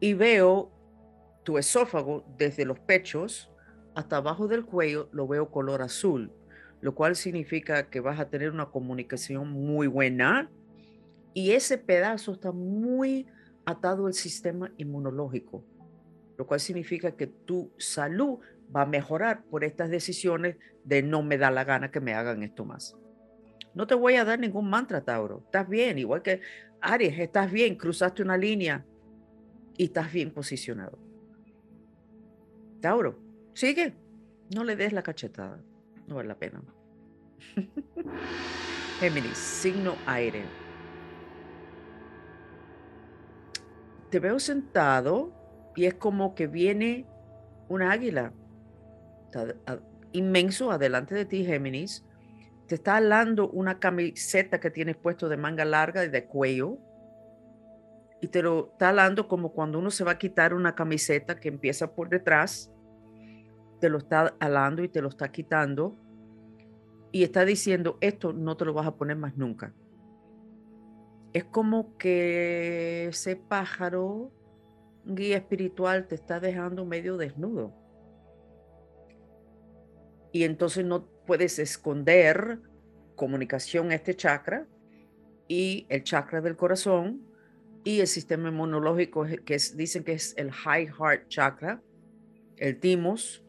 Y 0.00 0.12
veo 0.12 0.70
tu 1.44 1.56
esófago 1.56 2.24
desde 2.36 2.66
los 2.66 2.78
pechos 2.78 3.50
hasta 3.94 4.18
abajo 4.18 4.46
del 4.46 4.64
cuello 4.64 5.08
lo 5.12 5.26
veo 5.26 5.50
color 5.50 5.82
azul, 5.82 6.30
lo 6.80 6.94
cual 6.94 7.16
significa 7.16 7.90
que 7.90 8.00
vas 8.00 8.20
a 8.20 8.28
tener 8.28 8.50
una 8.50 8.66
comunicación 8.66 9.50
muy 9.50 9.86
buena 9.86 10.50
y 11.34 11.52
ese 11.52 11.78
pedazo 11.78 12.32
está 12.32 12.52
muy 12.52 13.26
atado 13.64 14.06
al 14.06 14.14
sistema 14.14 14.70
inmunológico, 14.76 15.64
lo 16.36 16.46
cual 16.46 16.60
significa 16.60 17.16
que 17.16 17.26
tu 17.26 17.72
salud 17.76 18.38
va 18.74 18.82
a 18.82 18.86
mejorar 18.86 19.44
por 19.44 19.64
estas 19.64 19.90
decisiones 19.90 20.56
de 20.84 21.02
no 21.02 21.22
me 21.22 21.38
da 21.38 21.50
la 21.50 21.64
gana 21.64 21.90
que 21.90 22.00
me 22.00 22.14
hagan 22.14 22.42
esto 22.42 22.64
más. 22.64 22.96
No 23.74 23.86
te 23.86 23.94
voy 23.94 24.14
a 24.14 24.24
dar 24.24 24.38
ningún 24.38 24.68
mantra, 24.68 25.02
Tauro. 25.02 25.42
Estás 25.44 25.68
bien, 25.68 25.98
igual 25.98 26.22
que 26.22 26.40
Aries, 26.80 27.18
estás 27.18 27.50
bien, 27.50 27.76
cruzaste 27.76 28.22
una 28.22 28.36
línea 28.36 28.84
y 29.76 29.84
estás 29.84 30.12
bien 30.12 30.32
posicionado. 30.32 30.98
Tauro, 32.80 33.28
Sigue, 33.58 33.92
no 34.54 34.62
le 34.62 34.76
des 34.76 34.92
la 34.92 35.02
cachetada, 35.02 35.58
no 36.06 36.14
vale 36.14 36.28
la 36.28 36.38
pena. 36.38 36.62
Géminis, 39.00 39.36
signo 39.36 39.96
aire. 40.06 40.44
Te 44.10 44.20
veo 44.20 44.38
sentado 44.38 45.32
y 45.74 45.86
es 45.86 45.94
como 45.94 46.36
que 46.36 46.46
viene 46.46 47.04
un 47.68 47.82
águila 47.82 48.32
inmenso 50.12 50.70
adelante 50.70 51.14
de 51.14 51.24
ti, 51.24 51.44
Géminis. 51.44 52.04
Te 52.66 52.74
está 52.74 52.96
hablando 52.96 53.48
una 53.50 53.78
camiseta 53.78 54.60
que 54.60 54.70
tienes 54.70 54.96
puesto 54.96 55.28
de 55.28 55.36
manga 55.36 55.64
larga 55.64 56.04
y 56.04 56.08
de 56.08 56.26
cuello. 56.26 56.78
Y 58.20 58.28
te 58.28 58.42
lo 58.42 58.70
está 58.72 58.90
hablando 58.90 59.28
como 59.28 59.52
cuando 59.52 59.78
uno 59.78 59.90
se 59.90 60.04
va 60.04 60.12
a 60.12 60.18
quitar 60.18 60.52
una 60.52 60.74
camiseta 60.74 61.38
que 61.38 61.48
empieza 61.48 61.94
por 61.94 62.08
detrás 62.08 62.70
te 63.78 63.88
lo 63.88 63.98
está 63.98 64.34
alando 64.38 64.82
y 64.82 64.88
te 64.88 65.00
lo 65.02 65.08
está 65.08 65.30
quitando 65.30 65.96
y 67.10 67.22
está 67.22 67.44
diciendo, 67.44 67.96
esto 68.00 68.32
no 68.32 68.56
te 68.56 68.64
lo 68.64 68.74
vas 68.74 68.86
a 68.86 68.96
poner 68.96 69.16
más 69.16 69.36
nunca. 69.36 69.72
Es 71.32 71.44
como 71.44 71.96
que 71.96 73.06
ese 73.08 73.36
pájaro 73.36 74.30
guía 75.04 75.36
espiritual 75.38 76.06
te 76.06 76.14
está 76.14 76.40
dejando 76.40 76.84
medio 76.84 77.16
desnudo. 77.16 77.72
Y 80.32 80.44
entonces 80.44 80.84
no 80.84 81.06
puedes 81.26 81.58
esconder 81.58 82.60
comunicación 83.16 83.92
este 83.92 84.14
chakra 84.14 84.66
y 85.48 85.86
el 85.88 86.04
chakra 86.04 86.40
del 86.40 86.56
corazón 86.56 87.22
y 87.84 88.00
el 88.00 88.06
sistema 88.06 88.48
inmunológico 88.48 89.24
que 89.44 89.58
dicen 89.74 90.04
que 90.04 90.12
es 90.12 90.34
el 90.36 90.52
high 90.52 90.88
heart 90.88 91.28
chakra, 91.28 91.82
el 92.56 92.78
timos, 92.78 93.42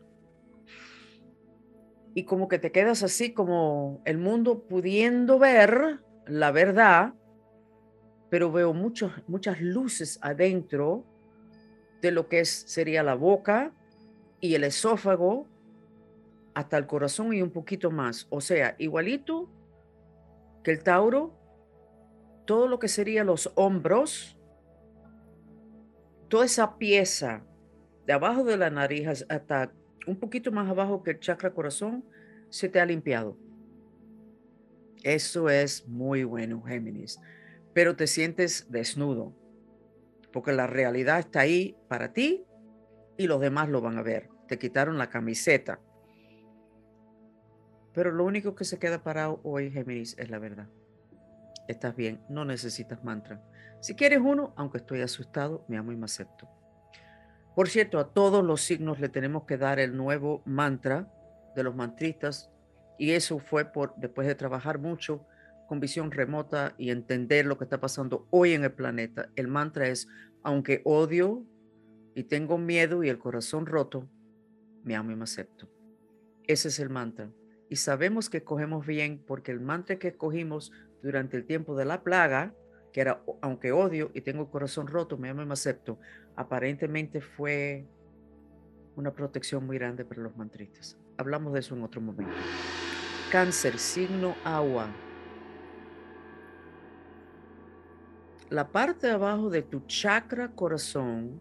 y 2.13 2.24
como 2.24 2.48
que 2.48 2.59
te 2.59 2.71
quedas 2.71 3.03
así 3.03 3.33
como 3.33 4.01
el 4.05 4.17
mundo 4.17 4.63
pudiendo 4.67 5.39
ver 5.39 6.00
la 6.25 6.51
verdad, 6.51 7.13
pero 8.29 8.51
veo 8.51 8.74
muchos, 8.74 9.12
muchas 9.27 9.62
luces 9.62 10.19
adentro 10.21 11.05
de 12.01 12.12
lo 12.12 12.27
que 12.27 12.41
es, 12.41 12.50
sería 12.50 13.03
la 13.03 13.15
boca 13.15 13.74
y 14.39 14.55
el 14.55 14.63
esófago 14.63 15.48
hasta 16.60 16.78
el 16.78 16.88
corazón 16.88 17.34
y 17.34 17.42
un 17.42 17.51
poquito 17.51 17.89
más. 17.89 18.28
O 18.30 18.42
sea, 18.42 18.75
igualito 18.78 19.50
que 20.63 20.72
el 20.72 20.84
Tauro, 20.84 21.34
todo 22.46 22.68
lo 22.68 22.80
que 22.80 22.88
sería 22.88 23.24
los 23.24 23.51
hombros, 23.56 24.38
toda 26.28 26.46
esa 26.46 26.78
pieza 26.78 27.46
de 28.06 28.13
abajo 28.13 28.44
de 28.44 28.58
la 28.58 28.70
nariz 28.70 29.25
hasta 29.30 29.72
un 30.06 30.18
poquito 30.18 30.51
más 30.51 30.70
abajo 30.70 31.01
que 31.01 31.12
el 31.12 31.20
chakra 31.20 31.54
corazón, 31.54 32.04
se 32.50 32.68
te 32.68 32.80
ha 32.80 32.86
limpiado. 32.86 33.38
Eso 35.04 35.50
es 35.50 35.88
muy 35.88 36.24
bueno, 36.24 36.62
Géminis. 36.63 37.20
Pero 37.74 37.96
te 37.96 38.08
sientes 38.08 38.70
desnudo, 38.70 39.34
porque 40.34 40.51
la 40.51 40.68
realidad 40.68 41.20
está 41.20 41.42
ahí 41.42 41.78
para 41.88 42.12
ti 42.12 42.44
y 43.18 43.28
los 43.28 43.39
demás 43.39 43.70
lo 43.70 43.80
van 43.80 43.98
a 43.98 44.01
ver. 44.01 44.30
Te 44.48 44.58
quitaron 44.58 44.98
la 44.98 45.10
camiseta. 45.10 45.80
Pero 48.00 48.13
lo 48.13 48.24
único 48.24 48.56
que 48.56 48.63
se 48.63 48.79
queda 48.79 49.03
parado 49.03 49.41
hoy, 49.44 49.72
Géminis, 49.72 50.18
es 50.18 50.29
la 50.29 50.39
verdad. 50.39 50.70
Estás 51.68 51.98
bien, 51.98 52.22
no 52.29 52.46
necesitas 52.46 53.03
mantra. 53.03 53.44
Si 53.82 53.94
quieres 53.94 54.22
uno, 54.24 54.53
aunque 54.56 54.77
estoy 54.77 55.01
asustado, 55.01 55.65
me 55.68 55.75
amo 55.75 55.91
y 55.91 55.98
me 55.98 56.06
acepto. 56.06 56.48
Por 57.58 57.68
cierto, 57.68 58.00
a 58.00 58.13
todos 58.13 58.41
los 58.41 58.62
signos 58.62 59.01
le 59.01 59.10
tenemos 59.10 59.44
que 59.44 59.58
dar 59.58 59.82
el 59.82 59.98
nuevo 59.98 60.41
mantra 60.46 61.12
de 61.58 61.63
los 61.63 61.75
mantristas 61.75 62.50
y 62.98 63.12
eso 63.12 63.38
fue 63.38 63.65
por 63.65 63.94
después 63.98 64.29
de 64.29 64.36
trabajar 64.36 64.79
mucho 64.79 65.27
con 65.68 65.82
visión 65.82 66.10
remota 66.10 66.75
y 66.77 66.91
entender 66.91 67.46
lo 67.46 67.58
que 67.58 67.65
está 67.65 67.82
pasando 67.82 68.27
hoy 68.29 68.53
en 68.53 68.63
el 68.63 68.72
planeta. 68.72 69.27
El 69.36 69.50
mantra 69.50 69.89
es, 69.89 70.08
aunque 70.41 70.82
odio 70.86 71.44
y 72.15 72.24
tengo 72.24 72.58
miedo 72.58 73.03
y 73.03 73.10
el 73.10 73.20
corazón 73.20 73.65
roto, 73.65 74.08
me 74.86 74.96
amo 74.96 75.12
y 75.12 75.18
me 75.18 75.25
acepto. 75.25 75.68
Ese 76.48 76.70
es 76.70 76.79
el 76.79 76.89
mantra. 76.89 77.29
Y 77.70 77.76
sabemos 77.76 78.30
que 78.30 78.44
cogemos 78.44 78.86
bien 78.86 79.24
porque 79.26 79.52
el 79.52 79.60
mantra 79.60 79.98
que 79.98 80.10
escogimos 80.10 80.72
durante 81.02 81.38
el 81.38 81.46
tiempo 81.46 81.76
de 81.76 81.86
la 81.86 82.04
plaga, 82.04 82.54
que 82.92 83.02
era, 83.02 83.22
aunque 83.42 83.72
odio 83.72 84.12
y 84.14 84.22
tengo 84.22 84.44
el 84.44 84.50
corazón 84.50 84.88
roto, 84.88 85.18
me 85.18 85.30
amo 85.30 85.44
y 85.44 85.46
me 85.46 85.54
acepto, 85.54 86.00
aparentemente 86.36 87.22
fue 87.22 87.86
una 88.96 89.14
protección 89.14 89.66
muy 89.66 89.78
grande 89.78 90.04
para 90.04 90.22
los 90.22 90.36
mantristas. 90.36 90.98
Hablamos 91.18 91.54
de 91.54 91.60
eso 91.60 91.76
en 91.76 91.84
otro 91.84 92.02
momento. 92.02 92.34
Cáncer, 93.32 93.78
signo 93.78 94.36
agua. 94.44 94.90
la 98.50 98.68
parte 98.72 99.08
de 99.08 99.14
abajo 99.14 99.50
de 99.50 99.62
tu 99.62 99.82
chakra 99.82 100.50
corazón 100.50 101.40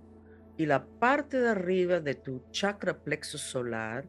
y 0.57 0.67
la 0.67 0.85
parte 0.85 1.41
de 1.41 1.49
arriba 1.49 2.01
de 2.01 2.15
tu 2.15 2.43
chakra 2.51 2.99
plexo 2.99 3.39
solar 3.39 4.07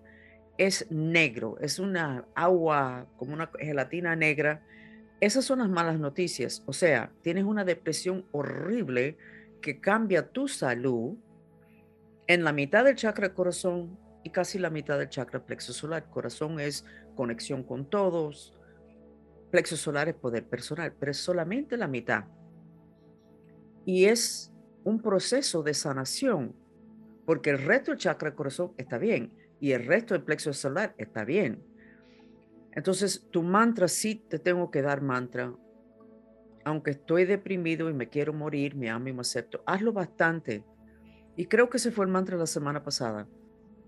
es 0.59 0.91
negro, 0.91 1.57
es 1.61 1.79
una 1.79 2.25
agua 2.35 3.07
como 3.15 3.33
una 3.33 3.49
gelatina 3.57 4.13
negra. 4.17 4.61
Esas 5.21 5.45
son 5.45 5.59
las 5.59 5.69
malas 5.69 5.97
noticias. 5.97 6.63
O 6.65 6.73
sea, 6.73 7.13
tienes 7.21 7.45
una 7.45 7.63
depresión 7.63 8.25
horrible 8.33 9.17
que 9.61 9.79
cambia 9.79 10.27
tu 10.27 10.49
salud 10.49 11.15
en 12.27 12.43
la 12.43 12.51
mitad 12.51 12.83
del 12.83 12.95
chakra 12.95 13.33
corazón 13.33 13.97
y 14.21 14.31
casi 14.31 14.59
la 14.59 14.69
mitad 14.69 14.99
del 14.99 15.07
chakra 15.07 15.45
plexo 15.45 15.71
solar. 15.71 16.09
Corazón 16.09 16.59
es 16.59 16.83
conexión 17.15 17.63
con 17.63 17.89
todos, 17.89 18.53
plexo 19.51 19.77
solar 19.77 20.09
es 20.09 20.15
poder 20.15 20.45
personal, 20.45 20.93
pero 20.99 21.11
es 21.11 21.17
solamente 21.17 21.77
la 21.77 21.87
mitad. 21.87 22.25
Y 23.85 24.05
es 24.05 24.51
un 24.83 25.01
proceso 25.01 25.63
de 25.63 25.73
sanación, 25.73 26.53
porque 27.25 27.49
el 27.49 27.59
resto 27.59 27.91
del 27.91 27.99
chakra 27.99 28.35
corazón 28.35 28.73
está 28.77 28.97
bien 28.97 29.38
y 29.59 29.71
el 29.71 29.85
resto 29.85 30.13
del 30.13 30.23
plexo 30.23 30.53
solar 30.53 30.95
está 30.97 31.25
bien. 31.25 31.63
Entonces, 32.71 33.27
tu 33.31 33.43
mantra 33.43 33.87
sí 33.87 34.15
te 34.15 34.39
tengo 34.39 34.71
que 34.71 34.81
dar 34.81 35.01
mantra. 35.01 35.53
Aunque 36.65 36.91
estoy 36.91 37.25
deprimido 37.25 37.89
y 37.89 37.93
me 37.93 38.09
quiero 38.09 38.33
morir, 38.33 38.75
me 38.75 38.89
amo 38.89 39.07
y 39.07 39.13
me 39.13 39.21
acepto. 39.21 39.63
Hazlo 39.65 39.91
bastante. 39.91 40.63
Y 41.35 41.45
creo 41.45 41.69
que 41.69 41.77
ese 41.77 41.91
fue 41.91 42.05
el 42.05 42.11
mantra 42.11 42.37
la 42.37 42.45
semana 42.45 42.83
pasada 42.83 43.27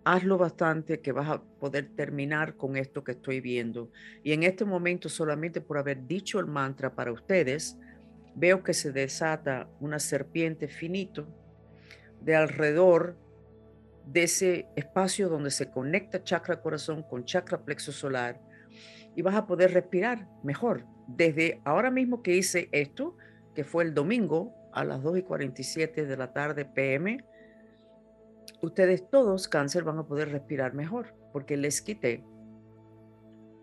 hazlo 0.03 0.37
bastante 0.37 0.99
que 0.99 1.11
vas 1.11 1.29
a 1.29 1.41
poder 1.41 1.89
terminar 1.95 2.55
con 2.57 2.75
esto 2.75 3.03
que 3.03 3.11
estoy 3.13 3.41
viendo. 3.41 3.91
Y 4.23 4.33
en 4.33 4.43
este 4.43 4.65
momento, 4.65 5.09
solamente 5.09 5.61
por 5.61 5.77
haber 5.77 6.07
dicho 6.07 6.39
el 6.39 6.47
mantra 6.47 6.95
para 6.95 7.11
ustedes, 7.11 7.77
veo 8.35 8.63
que 8.63 8.73
se 8.73 8.91
desata 8.91 9.69
una 9.79 9.99
serpiente 9.99 10.67
finito 10.67 11.27
de 12.21 12.35
alrededor 12.35 13.17
de 14.05 14.23
ese 14.23 14.67
espacio 14.75 15.29
donde 15.29 15.51
se 15.51 15.69
conecta 15.69 16.23
chakra 16.23 16.61
corazón 16.61 17.03
con 17.03 17.25
chakra 17.25 17.63
plexo 17.63 17.91
solar 17.91 18.41
y 19.15 19.21
vas 19.21 19.35
a 19.35 19.45
poder 19.45 19.73
respirar 19.73 20.27
mejor. 20.43 20.85
Desde 21.07 21.61
ahora 21.65 21.91
mismo 21.91 22.21
que 22.21 22.35
hice 22.35 22.69
esto, 22.71 23.17
que 23.53 23.63
fue 23.63 23.83
el 23.83 23.93
domingo 23.93 24.53
a 24.73 24.83
las 24.83 25.01
2 25.03 25.19
y 25.19 25.21
47 25.23 26.05
de 26.05 26.17
la 26.17 26.33
tarde 26.33 26.65
PM, 26.65 27.23
ustedes 28.61 29.09
todos 29.09 29.47
cáncer 29.47 29.83
van 29.83 29.99
a 29.99 30.07
poder 30.07 30.29
respirar 30.29 30.73
mejor 30.73 31.13
porque 31.33 31.57
les 31.57 31.81
quité 31.81 32.23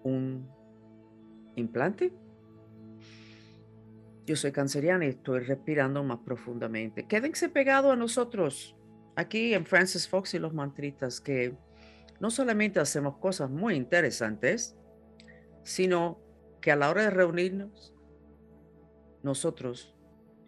un 0.02 0.48
implante. 1.56 2.12
Yo 4.26 4.36
soy 4.36 4.52
canceriana 4.52 5.06
y 5.06 5.08
estoy 5.08 5.40
respirando 5.40 6.04
más 6.04 6.18
profundamente. 6.18 7.06
Quédense 7.06 7.48
pegados 7.48 7.92
a 7.92 7.96
nosotros 7.96 8.77
aquí 9.18 9.52
en 9.52 9.66
Francis 9.66 10.08
Fox 10.08 10.34
y 10.34 10.38
los 10.38 10.54
mantritas 10.54 11.20
que 11.20 11.52
no 12.20 12.30
solamente 12.30 12.78
hacemos 12.78 13.16
cosas 13.16 13.50
muy 13.50 13.74
interesantes, 13.74 14.76
sino 15.64 16.20
que 16.60 16.70
a 16.70 16.76
la 16.76 16.88
hora 16.88 17.02
de 17.02 17.10
reunirnos, 17.10 17.92
nosotros 19.24 19.92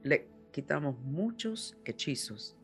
le 0.04 0.28
quitamos 0.52 0.96
muchos 1.00 1.76
hechizos 1.84 2.56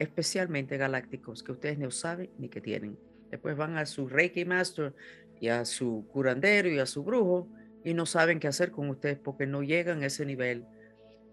especialmente 0.00 0.76
galácticos, 0.76 1.44
que 1.44 1.52
ustedes 1.52 1.78
no 1.78 1.92
saben 1.92 2.28
ni 2.38 2.48
que 2.48 2.60
tienen. 2.60 2.98
Después 3.30 3.56
van 3.56 3.78
a 3.78 3.86
su 3.86 4.08
Reiki 4.08 4.44
Master 4.44 4.94
y 5.40 5.48
a 5.48 5.64
su 5.64 6.08
curandero 6.12 6.68
y 6.68 6.80
a 6.80 6.86
su 6.86 7.04
brujo 7.04 7.48
y 7.84 7.94
no 7.94 8.04
saben 8.04 8.40
qué 8.40 8.48
hacer 8.48 8.72
con 8.72 8.90
ustedes 8.90 9.18
porque 9.18 9.46
no 9.46 9.62
llegan 9.62 10.02
a 10.02 10.06
ese 10.06 10.26
nivel, 10.26 10.66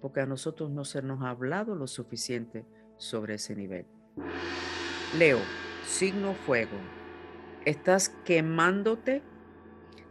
porque 0.02 0.22
a 0.22 0.28
nosotros 0.28 0.70
no 0.70 0.86
se 0.86 1.02
nos 1.02 1.24
ha 1.24 1.32
hablado 1.32 1.74
lo 1.74 1.88
suficiente 1.88 2.64
sobre 2.98 3.36
ese 3.36 3.56
nivel. 3.56 3.88
Leo, 5.18 5.40
signo 5.86 6.34
fuego. 6.34 6.78
Estás 7.66 8.10
quemándote, 8.26 9.22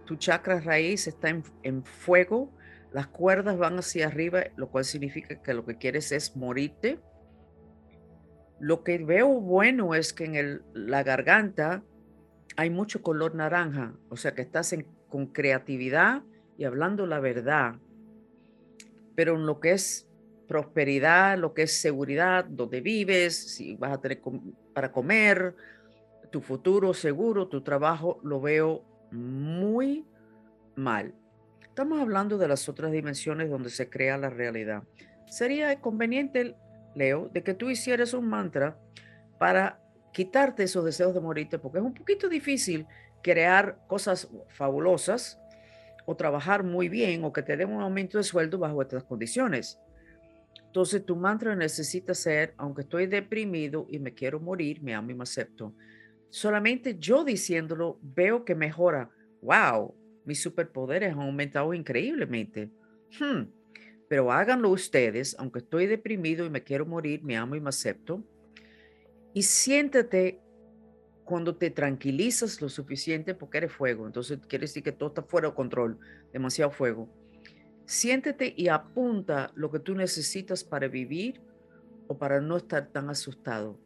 tu 0.05 0.17
chakra 0.17 0.61
raíz 0.61 1.07
está 1.07 1.29
en, 1.63 1.85
fuego, 1.85 2.51
las 2.93 3.07
cuerdas 3.07 3.59
van 3.59 3.79
hacia 3.79 4.07
arriba, 4.07 4.45
lo 4.57 4.71
cual 4.71 4.85
significa 4.85 5.41
que 5.43 5.55
lo 5.55 5.65
que 5.65 5.79
quieres 5.79 6.13
es 6.13 6.37
morirte 6.37 6.99
lo 8.63 8.85
que 8.85 8.97
veo 8.99 9.41
bueno 9.41 9.93
es 9.93 10.13
que 10.13 10.25
en 10.25 10.63
la 10.73 11.03
garganta 11.03 11.83
hay 12.57 12.71
mucho 12.71 13.03
color 13.03 13.35
naranja, 13.35 13.97
o 14.09 14.17
sea 14.17 14.37
que 14.37 14.43
estás 14.43 14.73
con 15.09 15.27
creatividad 15.27 16.23
y 16.57 16.63
hablando 16.63 17.05
la 17.07 17.19
verdad. 17.19 17.81
Pero 19.17 19.35
en 19.35 19.47
lo 19.47 19.59
que 19.59 19.73
es 19.73 20.09
prosperidad, 20.53 21.39
lo 21.39 21.55
que 21.55 21.63
es 21.63 21.81
seguridad, 21.81 22.45
donde 22.45 22.83
vives, 22.83 23.55
si 23.55 23.75
vas 23.77 23.91
a 23.91 24.01
tener 24.03 24.21
para 24.75 24.93
comer, 24.93 25.55
tu 26.31 26.43
futuro 26.43 26.93
seguro, 26.93 27.49
tu 27.49 27.63
trabajo, 27.63 28.21
lo 28.23 28.39
veo 28.39 28.85
muy 29.11 30.05
mal. 30.77 31.15
Estamos 31.63 32.03
hablando 32.03 32.37
de 32.37 32.49
las 32.49 32.69
otras 32.69 32.93
dimensiones 32.93 33.49
donde 33.49 33.71
se 33.71 33.89
crea 33.89 34.19
la 34.19 34.29
realidad. 34.29 34.83
Sería 35.27 35.81
conveniente 35.81 36.55
Leo, 36.95 37.31
de 37.33 37.43
que 37.43 37.55
tú 37.55 37.71
hicieras 37.71 38.13
un 38.13 38.29
mantra 38.29 38.79
para 39.39 39.81
quitarte 40.13 40.65
esos 40.65 40.85
deseos 40.85 41.15
de 41.15 41.21
morirte, 41.21 41.59
porque 41.59 41.79
es 41.79 41.85
un 41.85 41.95
poquito 41.95 42.29
difícil 42.29 42.87
crear 43.23 43.79
cosas 43.87 44.29
fabulosas 44.49 45.41
o 46.05 46.15
trabajar 46.15 46.63
muy 46.63 46.91
bien 46.91 47.25
o 47.25 47.33
que 47.33 47.43
te 47.43 47.57
den 47.57 47.71
un 47.71 47.81
aumento 47.81 48.19
de 48.19 48.25
sueldo 48.25 48.59
bajo 48.59 48.83
estas 48.83 49.05
condiciones. 49.05 49.79
Entonces 50.73 51.05
tu 51.05 51.17
mantra 51.17 51.55
necesita 51.55 52.15
ser, 52.15 52.55
aunque 52.57 52.81
estoy 52.81 53.07
deprimido 53.07 53.87
y 53.91 53.99
me 53.99 54.15
quiero 54.15 54.41
morir, 54.41 54.83
me 54.83 54.95
amo 54.95 55.11
y 55.11 55.15
me 55.15 55.25
acepto. 55.25 55.75
Solamente 56.31 56.99
yo 56.99 57.25
diciéndolo 57.25 57.99
veo 58.01 58.45
que 58.45 58.55
mejora. 58.55 59.11
Wow, 59.43 59.95
mis 60.25 60.41
superpoderes 60.41 61.13
han 61.13 61.21
aumentado 61.21 61.75
increíblemente. 61.75 62.71
Hmm 63.21 63.43
pero 64.13 64.31
háganlo 64.31 64.69
ustedes, 64.69 65.35
aunque 65.39 65.61
estoy 65.61 65.87
deprimido 65.87 66.45
y 66.45 66.51
me 66.51 66.63
quiero 66.63 66.85
morir, 66.85 67.23
me 67.23 67.35
amo 67.35 67.55
y 67.55 67.63
me 67.63 67.71
acepto. 67.71 68.23
Y 69.33 69.43
siéntete 69.43 70.39
cuando 71.25 71.57
te 71.57 71.71
tranquilizas 71.71 72.61
lo 72.61 72.69
suficiente 72.69 73.35
porque 73.35 73.57
eres 73.57 73.73
fuego, 73.73 74.07
entonces 74.07 74.39
quiere 74.47 74.67
decir 74.67 74.83
que 74.83 74.93
todo 74.93 75.09
está 75.09 75.23
fuera 75.23 75.49
de 75.49 75.55
control, 75.55 75.99
demasiado 76.31 76.71
fuego. 76.71 77.09
Siéntete 77.87 78.55
y 78.57 78.69
apunta 78.69 79.51
lo 79.55 79.71
que 79.71 79.79
tú 79.79 79.95
necesitas 79.95 80.65
para 80.65 80.89
vivir 80.89 81.41
o 82.09 82.19
para 82.19 82.41
no 82.41 82.57
estar 82.57 82.89
tan 82.89 83.11
asustado. 83.11 83.79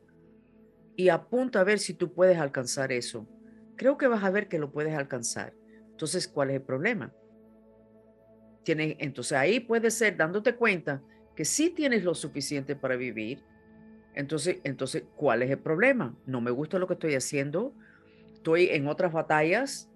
Y 0.96 1.08
apunta 1.08 1.60
a 1.60 1.64
ver 1.64 1.78
si 1.78 1.94
tú 1.94 2.12
puedes 2.12 2.38
alcanzar 2.38 2.92
eso. 2.92 3.26
Creo 3.76 3.98
que 3.98 4.06
vas 4.06 4.24
a 4.24 4.30
ver 4.30 4.48
que 4.48 4.58
lo 4.58 4.72
puedes 4.72 4.94
alcanzar. 4.94 5.52
Entonces, 5.90 6.28
¿cuál 6.28 6.50
es 6.50 6.56
el 6.56 6.62
problema? 6.62 7.12
entonces 8.68 9.38
ahí 9.38 9.60
puede 9.60 9.92
ser 9.92 10.16
dándote 10.16 10.56
cuenta 10.56 11.00
que 11.36 11.44
sí 11.44 11.70
tienes 11.70 12.02
lo 12.02 12.16
suficiente 12.16 12.74
para 12.74 12.96
vivir. 12.96 13.44
Entonces, 14.14 14.58
entonces, 14.64 15.04
¿cuál 15.14 15.42
es 15.42 15.50
el 15.50 15.58
problema? 15.58 16.16
No 16.26 16.40
me 16.40 16.50
gusta 16.50 16.78
lo 16.78 16.88
que 16.88 16.94
estoy 16.94 17.14
haciendo. 17.14 17.74
Estoy 18.34 18.70
en 18.70 18.88
otras 18.88 19.12
batallas 19.12 19.88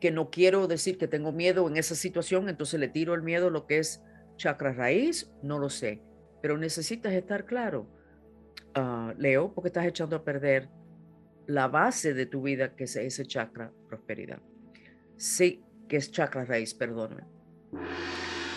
que 0.00 0.10
no 0.10 0.30
quiero 0.30 0.66
decir 0.66 0.98
que 0.98 1.08
tengo 1.08 1.32
miedo 1.32 1.68
en 1.68 1.76
esa 1.76 1.94
situación, 1.94 2.48
entonces 2.48 2.78
le 2.78 2.88
tiro 2.88 3.14
el 3.14 3.22
miedo 3.22 3.50
lo 3.50 3.66
que 3.66 3.78
es 3.78 4.02
chakra 4.36 4.72
raíz, 4.72 5.30
no 5.42 5.58
lo 5.58 5.70
sé. 5.70 6.02
Pero 6.42 6.58
necesitas 6.58 7.12
estar 7.12 7.46
claro, 7.46 7.88
ah, 8.74 9.14
Leo, 9.16 9.52
porque 9.54 9.68
estás 9.68 9.86
echando 9.86 10.16
a 10.16 10.24
perder 10.24 10.68
la 11.46 11.68
base 11.68 12.12
de 12.12 12.26
tu 12.26 12.42
vida, 12.42 12.74
que 12.74 12.84
es 12.84 12.96
ese 12.96 13.24
chakra 13.24 13.72
prosperidad. 13.88 14.40
Sí, 15.16 15.64
que 15.88 15.96
es 15.96 16.10
chakra 16.10 16.44
raíz, 16.44 16.74
perdóname. 16.74 17.24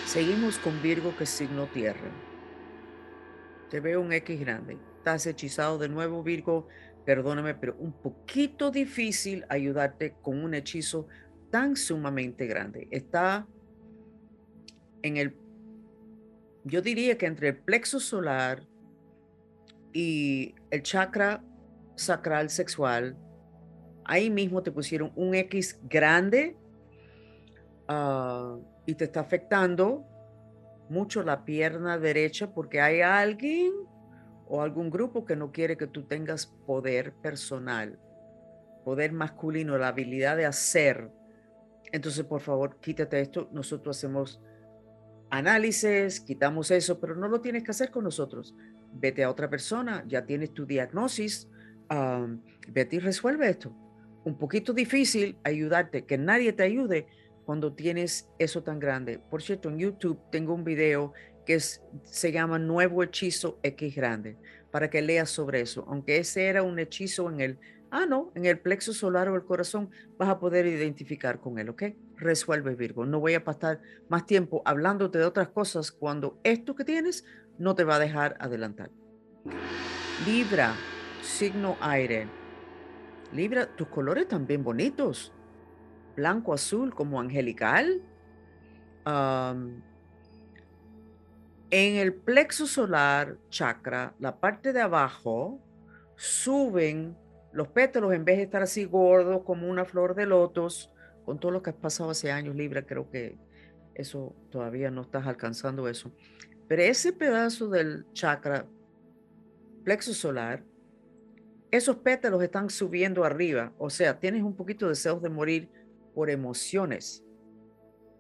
Seguimos 0.06 0.58
con 0.58 0.82
Virgo 0.82 1.16
que 1.16 1.24
es 1.24 1.30
signo 1.30 1.68
tierra. 1.68 2.12
Te 3.70 3.80
veo 3.80 4.02
un 4.02 4.12
X 4.12 4.40
grande. 4.40 4.78
Estás 4.98 5.28
hechizado 5.28 5.78
de 5.78 5.88
nuevo, 5.88 6.24
Virgo. 6.24 6.68
Perdóname, 7.06 7.54
pero 7.54 7.76
un 7.78 7.94
poquito 7.94 8.72
difícil 8.72 9.46
ayudarte 9.50 10.16
con 10.22 10.44
un 10.44 10.54
hechizo 10.54 11.08
tan 11.50 11.76
sumamente 11.76 12.46
grande. 12.48 12.88
Está 12.92 13.48
en 15.02 15.18
el, 15.18 15.36
yo 16.64 16.82
diría 16.82 17.18
que 17.18 17.26
entre 17.26 17.50
el 17.50 17.58
plexo 17.58 18.00
solar 18.00 18.68
y 19.94 20.56
el 20.72 20.84
chakra 20.84 21.44
sacral 21.96 22.50
sexual, 22.50 23.18
ahí 24.06 24.30
mismo 24.30 24.64
te 24.64 24.72
pusieron 24.72 25.12
un 25.16 25.36
X 25.36 25.80
grande. 25.84 26.56
Uh, 27.88 28.64
y 28.86 28.96
te 28.96 29.06
está 29.06 29.20
afectando 29.20 30.04
mucho 30.90 31.22
la 31.22 31.46
pierna 31.46 31.98
derecha 31.98 32.52
porque 32.54 32.82
hay 32.82 33.02
alguien 33.02 33.72
o 34.48 34.64
algún 34.64 34.90
grupo 34.90 35.26
que 35.26 35.36
no 35.36 35.52
quiere 35.52 35.78
que 35.78 35.86
tú 35.86 36.04
tengas 36.04 36.48
poder 36.66 37.14
personal, 37.14 38.00
poder 38.84 39.12
masculino, 39.12 39.78
la 39.78 39.90
habilidad 39.90 40.38
de 40.38 40.48
hacer. 40.48 41.12
Entonces, 41.92 42.24
por 42.26 42.42
favor, 42.42 42.78
quítate 42.80 43.20
esto. 43.20 43.50
Nosotros 43.52 43.98
hacemos 43.98 44.42
análisis, 45.30 46.20
quitamos 46.20 46.72
eso, 46.72 47.00
pero 47.00 47.16
no 47.16 47.28
lo 47.28 47.42
tienes 47.42 47.64
que 47.64 47.72
hacer 47.72 47.92
con 47.92 48.04
nosotros. 48.04 48.56
Vete 48.94 49.24
a 49.24 49.30
otra 49.30 49.50
persona, 49.50 50.04
ya 50.08 50.26
tienes 50.26 50.54
tu 50.54 50.66
diagnosis, 50.66 51.48
vete 52.68 52.96
y 52.96 53.00
resuelve 53.00 53.50
esto. 53.50 53.76
Un 54.26 54.38
poquito 54.38 54.74
difícil 54.74 55.38
ayudarte, 55.44 56.06
que 56.06 56.18
nadie 56.18 56.54
te 56.54 56.64
ayude 56.64 57.08
cuando 57.46 57.74
tienes 57.74 58.30
eso 58.38 58.64
tan 58.64 58.80
grande. 58.80 59.20
Por 59.20 59.42
cierto, 59.42 59.70
en 59.70 59.80
YouTube 59.80 60.20
tengo 60.32 60.54
un 60.54 60.64
video 60.64 61.14
que 61.46 61.60
se 61.60 62.32
llama 62.32 62.60
Nuevo 62.60 63.02
Hechizo 63.02 63.60
X 63.64 63.96
Grande, 63.96 64.38
para 64.72 64.90
que 64.90 65.02
leas 65.02 65.30
sobre 65.30 65.62
eso. 65.62 65.86
Aunque 65.88 66.18
ese 66.18 66.46
era 66.46 66.62
un 66.62 66.78
hechizo 66.78 67.30
en 67.30 67.40
el, 67.40 67.60
ah, 67.92 68.06
no, 68.06 68.32
en 68.36 68.46
el 68.46 68.60
plexo 68.60 68.94
solar 68.94 69.30
o 69.30 69.36
el 69.36 69.44
corazón, 69.44 69.90
vas 70.18 70.30
a 70.30 70.40
poder 70.40 70.66
identificar 70.66 71.40
con 71.40 71.60
él, 71.60 71.70
¿ok? 71.70 71.84
Resuelve 72.16 72.76
Virgo. 72.76 73.06
No 73.06 73.20
voy 73.20 73.34
a 73.34 73.44
pasar 73.44 73.82
más 74.10 74.26
tiempo 74.26 74.62
hablándote 74.66 75.18
de 75.18 75.26
otras 75.26 75.50
cosas 75.50 75.92
cuando 75.92 76.40
esto 76.44 76.76
que 76.76 76.84
tienes 76.84 77.26
no 77.58 77.76
te 77.76 77.84
va 77.84 77.96
a 77.96 78.00
dejar 78.00 78.38
adelantar. 78.40 78.92
Libra, 80.26 80.76
signo 81.22 81.78
aire. 81.82 82.28
Libra, 83.34 83.68
tus 83.76 83.88
colores 83.88 84.28
también 84.28 84.64
bonitos. 84.64 85.34
Blanco, 86.16 86.54
azul, 86.54 86.94
como 86.94 87.20
angelical. 87.20 88.02
en 91.72 91.96
el 91.96 92.14
plexo 92.14 92.68
solar, 92.68 93.38
chakra, 93.50 94.14
la 94.20 94.40
parte 94.40 94.74
de 94.74 94.82
abajo, 94.82 95.60
suben 96.16 97.16
los 97.52 97.68
pétalos 97.70 98.14
en 98.14 98.26
vez 98.26 98.38
de 98.38 98.44
estar 98.44 98.62
así 98.62 98.86
gordos 98.86 99.44
como 99.44 99.70
una 99.70 99.86
flor 99.86 100.16
de 100.16 100.26
lotos, 100.26 100.92
con 101.26 101.40
todo 101.40 101.52
lo 101.52 101.62
que 101.62 101.72
has 101.72 101.76
pasado 101.76 102.10
hace 102.10 102.32
años, 102.32 102.56
Libra, 102.56 102.86
creo 102.86 103.10
que 103.10 103.38
eso 103.96 104.36
todavía 104.50 104.92
no 104.92 105.02
estás 105.02 105.28
alcanzando 105.28 105.88
eso. 105.88 106.12
Pero 106.68 106.82
ese 106.84 107.14
pedazo 107.14 107.70
del 107.70 108.06
chakra, 108.14 108.66
plexo 109.84 110.14
solar, 110.14 110.64
esos 111.72 111.98
pétalos 111.98 112.42
están 112.42 112.70
subiendo 112.70 113.24
arriba, 113.24 113.74
o 113.78 113.90
sea, 113.90 114.20
tienes 114.20 114.44
un 114.44 114.56
poquito 114.56 114.86
de 114.86 114.92
deseos 114.92 115.22
de 115.22 115.30
morir 115.30 115.70
por 116.14 116.30
emociones. 116.30 117.24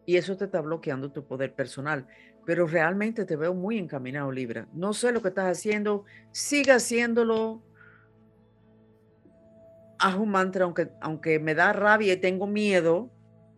Y 0.06 0.18
eso 0.18 0.36
te 0.38 0.46
está 0.46 0.62
bloqueando 0.62 1.12
tu 1.12 1.24
poder 1.26 1.54
personal. 1.54 2.08
Pero 2.46 2.66
realmente 2.66 3.26
te 3.26 3.36
veo 3.36 3.54
muy 3.54 3.78
encaminado, 3.78 4.32
Libra. 4.32 4.68
No 4.74 4.94
sé 4.94 5.12
lo 5.12 5.22
que 5.22 5.28
estás 5.28 5.46
haciendo, 5.46 6.06
siga 6.32 6.76
haciéndolo. 6.76 7.62
Haz 10.00 10.16
un 10.16 10.30
mantra, 10.30 10.66
aunque, 10.66 10.90
aunque 11.02 11.40
me 11.40 11.54
da 11.56 11.74
rabia 11.74 12.14
y 12.14 12.18
tengo 12.18 12.48
miedo, 12.48 13.12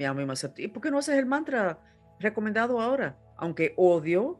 amo 0.05 0.21
y 0.21 0.25
me 0.25 0.33
acepto. 0.33 0.61
¿Y 0.61 0.67
por 0.67 0.81
qué 0.81 0.91
no 0.91 0.97
haces 0.97 1.17
el 1.17 1.25
mantra 1.25 1.79
recomendado 2.19 2.81
ahora? 2.81 3.17
Aunque 3.37 3.73
odio, 3.77 4.39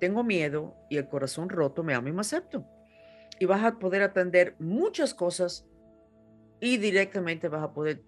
tengo 0.00 0.24
miedo 0.24 0.76
y 0.90 0.96
el 0.96 1.08
corazón 1.08 1.48
roto, 1.48 1.82
me 1.82 1.94
amo 1.94 2.08
y 2.08 2.12
me 2.12 2.20
acepto 2.20 2.66
y 3.40 3.44
vas 3.44 3.62
a 3.64 3.78
poder 3.78 4.02
atender 4.02 4.56
muchas 4.58 5.14
cosas 5.14 5.66
y 6.60 6.76
directamente 6.78 7.48
vas 7.48 7.62
a 7.62 7.72
poder 7.72 8.02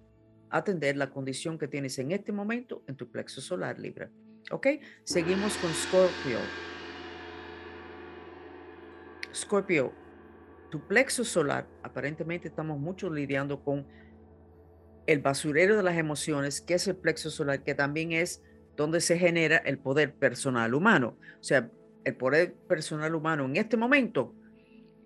atender 0.51 0.97
la 0.97 1.11
condición 1.11 1.59
que 1.59 1.69
tienes 1.69 1.99
en 1.99 2.11
este 2.11 2.33
momento 2.33 2.83
en 2.89 2.97
tu 2.97 3.11
plexo 3.11 3.41
solar 3.41 3.79
Libra. 3.79 4.11
¿Ok? 4.51 4.67
Seguimos 5.05 5.57
con 5.59 5.73
Scorpio. 5.73 6.39
Scorpio, 9.33 9.93
tu 10.71 10.87
plexo 10.87 11.25
solar, 11.25 11.67
aparentemente 11.83 12.49
estamos 12.49 12.79
mucho 12.79 13.11
lidiando 13.11 13.63
con 13.63 13.87
el 15.07 15.21
basurero 15.21 15.77
de 15.77 15.83
las 15.83 15.97
emociones, 15.97 16.61
que 16.61 16.75
es 16.75 16.87
el 16.87 16.97
plexo 16.97 17.31
solar, 17.31 17.65
que 17.65 17.75
también 17.75 18.13
es 18.13 18.43
donde 18.77 19.01
se 19.01 19.19
genera 19.19 19.59
el 19.59 19.79
poder 19.79 20.15
personal 20.15 20.75
humano. 20.75 21.19
O 21.41 21.43
sea, 21.43 21.71
el 22.05 22.17
poder 22.17 22.55
personal 22.69 23.15
humano 23.15 23.45
en 23.45 23.57
este 23.57 23.77
momento 23.77 24.35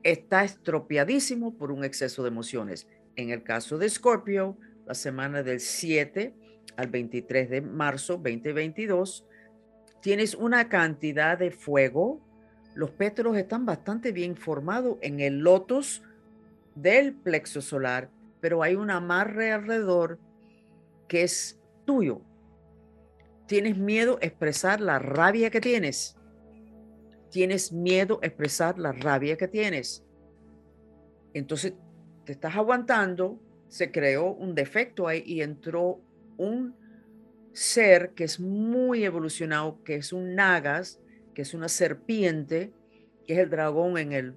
está 0.02 0.44
estropeadísimo 0.44 1.56
por 1.56 1.72
un 1.72 1.84
exceso 1.84 2.22
de 2.22 2.28
emociones. 2.28 2.86
En 3.16 3.30
el 3.30 3.42
caso 3.42 3.78
de 3.78 3.88
Scorpio, 3.88 4.58
la 4.86 4.94
semana 4.94 5.42
del 5.42 5.60
7 5.60 6.34
al 6.76 6.88
23 6.88 7.50
de 7.50 7.60
marzo 7.62 8.14
2022, 8.14 9.26
tienes 10.02 10.34
una 10.34 10.68
cantidad 10.68 11.38
de 11.38 11.50
fuego. 11.50 12.20
Los 12.74 12.90
pétalos 12.90 13.36
están 13.36 13.66
bastante 13.66 14.12
bien 14.12 14.36
formados 14.36 14.98
en 15.00 15.20
el 15.20 15.38
lotus 15.38 16.02
del 16.74 17.14
plexo 17.14 17.60
solar, 17.60 18.10
pero 18.40 18.62
hay 18.62 18.74
un 18.74 18.90
amarre 18.90 19.52
alrededor 19.52 20.18
que 21.08 21.22
es 21.22 21.60
tuyo. 21.84 22.20
Tienes 23.46 23.76
miedo 23.76 24.18
a 24.20 24.26
expresar 24.26 24.80
la 24.80 24.98
rabia 24.98 25.50
que 25.50 25.60
tienes 25.60 26.16
tienes 27.34 27.72
miedo 27.72 28.20
a 28.22 28.26
expresar 28.26 28.78
la 28.78 28.92
rabia 28.92 29.36
que 29.36 29.48
tienes. 29.48 30.04
Entonces 31.32 31.74
te 32.24 32.30
estás 32.30 32.54
aguantando, 32.54 33.40
se 33.66 33.90
creó 33.90 34.32
un 34.32 34.54
defecto 34.54 35.08
ahí 35.08 35.24
y 35.26 35.42
entró 35.42 36.00
un 36.36 36.76
ser 37.52 38.10
que 38.10 38.22
es 38.22 38.38
muy 38.38 39.02
evolucionado, 39.02 39.82
que 39.82 39.96
es 39.96 40.12
un 40.12 40.36
nagas, 40.36 41.00
que 41.34 41.42
es 41.42 41.54
una 41.54 41.68
serpiente, 41.68 42.72
que 43.26 43.34
es 43.34 43.38
el 43.38 43.50
dragón 43.50 43.98
en 43.98 44.12
el 44.12 44.36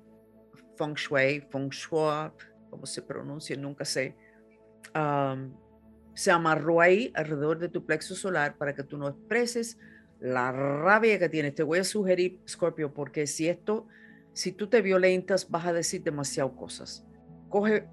feng 0.75 0.95
shui, 0.95 1.41
feng 1.49 1.69
shui, 1.69 2.31
como 2.69 2.85
se 2.85 3.01
pronuncia, 3.01 3.55
nunca 3.55 3.85
sé. 3.85 4.15
se 6.13 6.31
amarró 6.31 6.81
ahí 6.81 7.11
alrededor 7.15 7.59
de 7.59 7.69
tu 7.69 7.85
plexo 7.85 8.15
solar 8.15 8.57
para 8.57 8.73
que 8.73 8.83
tú 8.83 8.97
no 8.97 9.07
expreses 9.07 9.77
la 10.19 10.51
rabia 10.51 11.19
que 11.19 11.29
tienes. 11.29 11.55
Te 11.55 11.63
voy 11.63 11.79
a 11.79 11.83
sugerir, 11.83 12.39
Scorpio, 12.47 12.93
porque 12.93 13.27
si 13.27 13.47
esto, 13.47 13.87
si 14.33 14.51
tú 14.51 14.67
te 14.67 14.81
violentas, 14.81 15.49
vas 15.49 15.65
a 15.67 15.73
decir 15.73 16.03
demasiadas 16.03 16.53
cosas. 16.53 17.05
Coge 17.49 17.87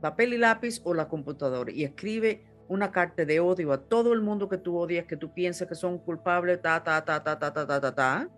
papel 0.00 0.34
y 0.34 0.38
lápiz 0.38 0.80
o 0.84 0.94
la 0.94 1.08
computadora 1.08 1.70
y 1.70 1.84
escribe 1.84 2.44
una 2.72 2.90
carta 2.90 3.24
de 3.24 3.40
odio 3.40 3.72
a 3.72 3.78
todo 3.78 4.12
el 4.12 4.20
mundo 4.20 4.48
que 4.48 4.58
tú 4.58 4.76
odias, 4.76 5.06
que 5.06 5.16
tú 5.16 5.32
piensas 5.32 5.68
que 5.68 5.74
son 5.74 5.98
culpables, 5.98 6.60
ta, 6.60 6.82
ta, 6.82 7.04
ta, 7.04 7.22
ta, 7.22 7.38
ta, 7.38 7.52
ta, 7.52 7.66
ta, 7.66 7.80
ta, 7.80 7.94
ta, 7.94 8.28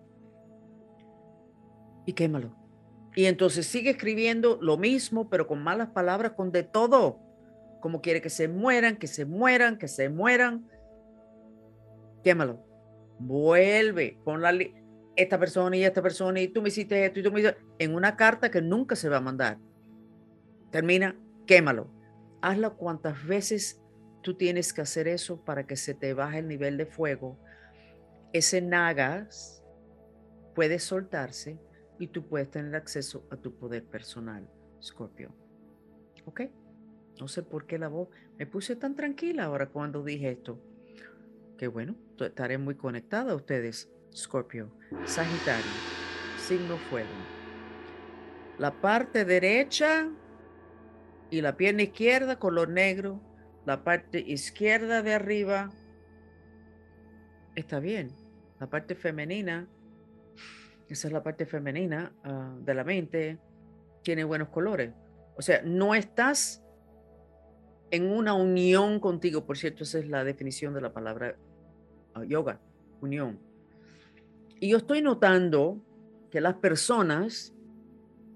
y 2.07 2.13
quémalo. 2.13 2.55
Y 3.15 3.27
entonces 3.27 3.67
sigue 3.67 3.91
escribiendo 3.91 4.59
lo 4.61 4.77
mismo, 4.77 5.31
pero 5.31 5.47
con 5.47 5.63
malas 5.63 5.91
palabras, 5.91 6.33
con 6.33 6.51
de 6.51 6.65
todo. 6.65 7.21
Como 7.81 8.01
quiere 8.01 8.21
que 8.21 8.31
se 8.31 8.49
mueran, 8.49 8.97
que 8.97 9.07
se 9.07 9.25
mueran, 9.25 9.79
que 9.79 9.89
se 9.89 10.09
mueran 10.09 10.67
quémalo. 12.25 12.59
Vuelve, 13.21 14.19
pon 14.25 14.43
la 14.43 14.53
esta 15.15 15.39
persona 15.39 15.77
y 15.77 15.85
esta 15.85 16.03
persona 16.03 16.41
y 16.41 16.49
tú 16.49 16.61
me 16.61 16.71
hiciste 16.71 17.05
esto 17.05 17.21
y 17.21 17.23
tú 17.23 17.31
me 17.31 17.39
hiciste 17.39 17.61
en 17.79 17.95
una 17.95 18.17
carta 18.17 18.51
que 18.51 18.61
nunca 18.61 18.97
se 18.97 19.09
va 19.09 19.19
a 19.19 19.21
mandar. 19.21 19.59
Termina, 20.73 21.17
quémalo. 21.47 21.89
Hazlo 22.43 22.77
cuantas 22.77 23.25
veces 23.25 23.81
tú 24.25 24.35
tienes 24.35 24.73
que 24.73 24.81
hacer 24.81 25.07
eso 25.07 25.45
para 25.45 25.67
que 25.67 25.77
se 25.77 25.93
te 25.93 26.15
baje 26.15 26.39
el 26.39 26.49
nivel 26.49 26.79
de 26.79 26.87
fuego. 26.87 27.39
Ese 28.33 28.63
nagas 28.63 29.63
puede 30.55 30.79
soltarse 30.79 31.61
y 31.99 32.09
tú 32.09 32.27
puedes 32.27 32.51
tener 32.51 32.75
acceso 32.75 33.29
a 33.31 33.37
tu 33.37 33.55
poder 33.55 33.85
personal, 33.85 34.49
Scorpio. 34.83 35.35
¿Ok? 36.25 36.41
No 37.21 37.29
sé 37.29 37.43
por 37.43 37.67
qué 37.67 37.79
la 37.79 37.89
voz 37.89 38.09
me 38.39 38.47
puse 38.47 38.77
tan 38.77 38.97
tranquila 38.97 39.45
ahora 39.45 39.69
cuando 39.69 40.03
dije 40.03 40.31
esto. 40.31 40.59
Qué 41.59 41.69
bueno, 41.69 41.95
estaré 42.19 42.57
muy 42.57 42.77
conectada 42.77 43.33
a 43.33 43.37
ustedes, 43.37 43.91
Scorpio. 44.15 44.73
Sagitario, 45.05 45.71
signo 46.39 46.79
fuego. 46.79 47.09
La 48.59 48.81
parte 48.81 49.27
derecha 49.27 50.09
y 51.31 51.43
la 51.43 51.59
pierna 51.59 51.83
izquierda, 51.83 52.39
color 52.39 52.71
negro. 52.71 53.21
La 53.65 53.83
parte 53.83 54.21
izquierda 54.21 55.03
de 55.03 55.15
arriba 55.15 55.71
está 57.55 57.81
bien. 57.81 58.11
La 58.61 58.69
parte 58.69 58.95
femenina, 58.95 59.67
esa 60.89 61.09
es 61.09 61.13
la 61.13 61.23
parte 61.23 61.47
femenina 61.47 62.13
ah, 62.25 62.55
de 62.61 62.75
la 62.75 62.85
mente, 62.85 63.39
tiene 64.03 64.25
buenos 64.25 64.49
colores. 64.49 64.93
O 65.37 65.43
sea, 65.43 65.63
no 65.63 65.95
estás 65.95 66.63
en 67.91 68.11
una 68.11 68.35
unión 68.35 69.01
contigo. 69.01 69.47
Por 69.47 69.57
cierto, 69.57 69.85
esa 69.85 69.99
es 69.99 70.09
la 70.09 70.25
definición 70.25 70.75
de 70.75 70.81
la 70.81 70.93
palabra 70.93 71.37
ah, 72.15 72.25
yoga, 72.25 72.61
unión. 73.01 73.39
Y 74.61 74.69
yo 74.69 74.77
estoy 74.77 75.01
notando 75.01 75.79
que 76.31 76.41
las 76.41 76.55
personas 76.55 77.55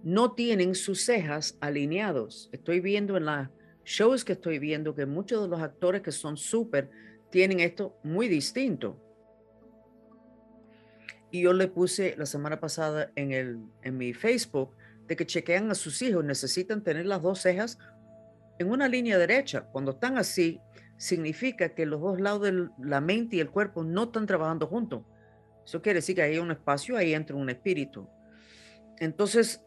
no 0.03 0.33
tienen 0.33 0.75
sus 0.75 1.05
cejas 1.05 1.59
alineados. 1.61 2.49
Estoy 2.53 2.81
viendo 2.81 3.17
en 3.17 3.27
las 3.27 3.51
shows 3.89 4.23
que 4.23 4.35
estoy 4.35 4.59
viendo 4.59 4.95
que 4.95 5.07
muchos 5.07 5.43
de 5.43 5.49
los 5.49 5.63
actores 5.63 6.03
que 6.03 6.13
son 6.13 6.37
súper 6.37 6.91
tienen 7.31 7.61
esto 7.61 7.99
muy 8.03 8.29
distinto. 8.29 9.03
Y 11.31 11.43
yo 11.43 11.55
le 11.55 11.69
puse 11.69 12.15
la 12.19 12.27
semana 12.27 12.61
pasada 12.61 13.11
en, 13.17 13.33
el, 13.33 13.59
en 13.83 13.97
mi 13.97 14.13
Facebook 14.13 14.75
de 15.07 15.17
que 15.17 15.27
chequean 15.27 15.71
a 15.71 15.75
sus 15.75 16.03
hijos, 16.03 16.23
necesitan 16.23 16.83
tener 16.83 17.07
las 17.07 17.23
dos 17.23 17.41
cejas 17.41 17.79
en 18.59 18.71
una 18.71 18.89
línea 18.89 19.17
derecha. 19.17 19.63
Cuando 19.73 19.93
están 19.93 20.19
así, 20.19 20.61
significa 20.99 21.71
que 21.71 21.87
los 21.87 22.01
dos 22.03 22.21
lados 22.21 22.43
de 22.43 22.69
la 22.79 23.01
mente 23.01 23.37
y 23.37 23.41
el 23.41 23.51
cuerpo 23.51 23.85
no 23.85 24.05
están 24.05 24.27
trabajando 24.27 24.67
juntos. 24.67 25.03
Eso 25.65 25.81
quiere 25.81 25.99
decir 25.99 26.15
que 26.15 26.23
hay 26.23 26.39
un 26.39 26.51
espacio, 26.51 26.97
ahí 26.97 27.15
entra 27.15 27.37
un 27.37 27.49
espíritu. 27.49 28.07
Entonces, 28.99 29.63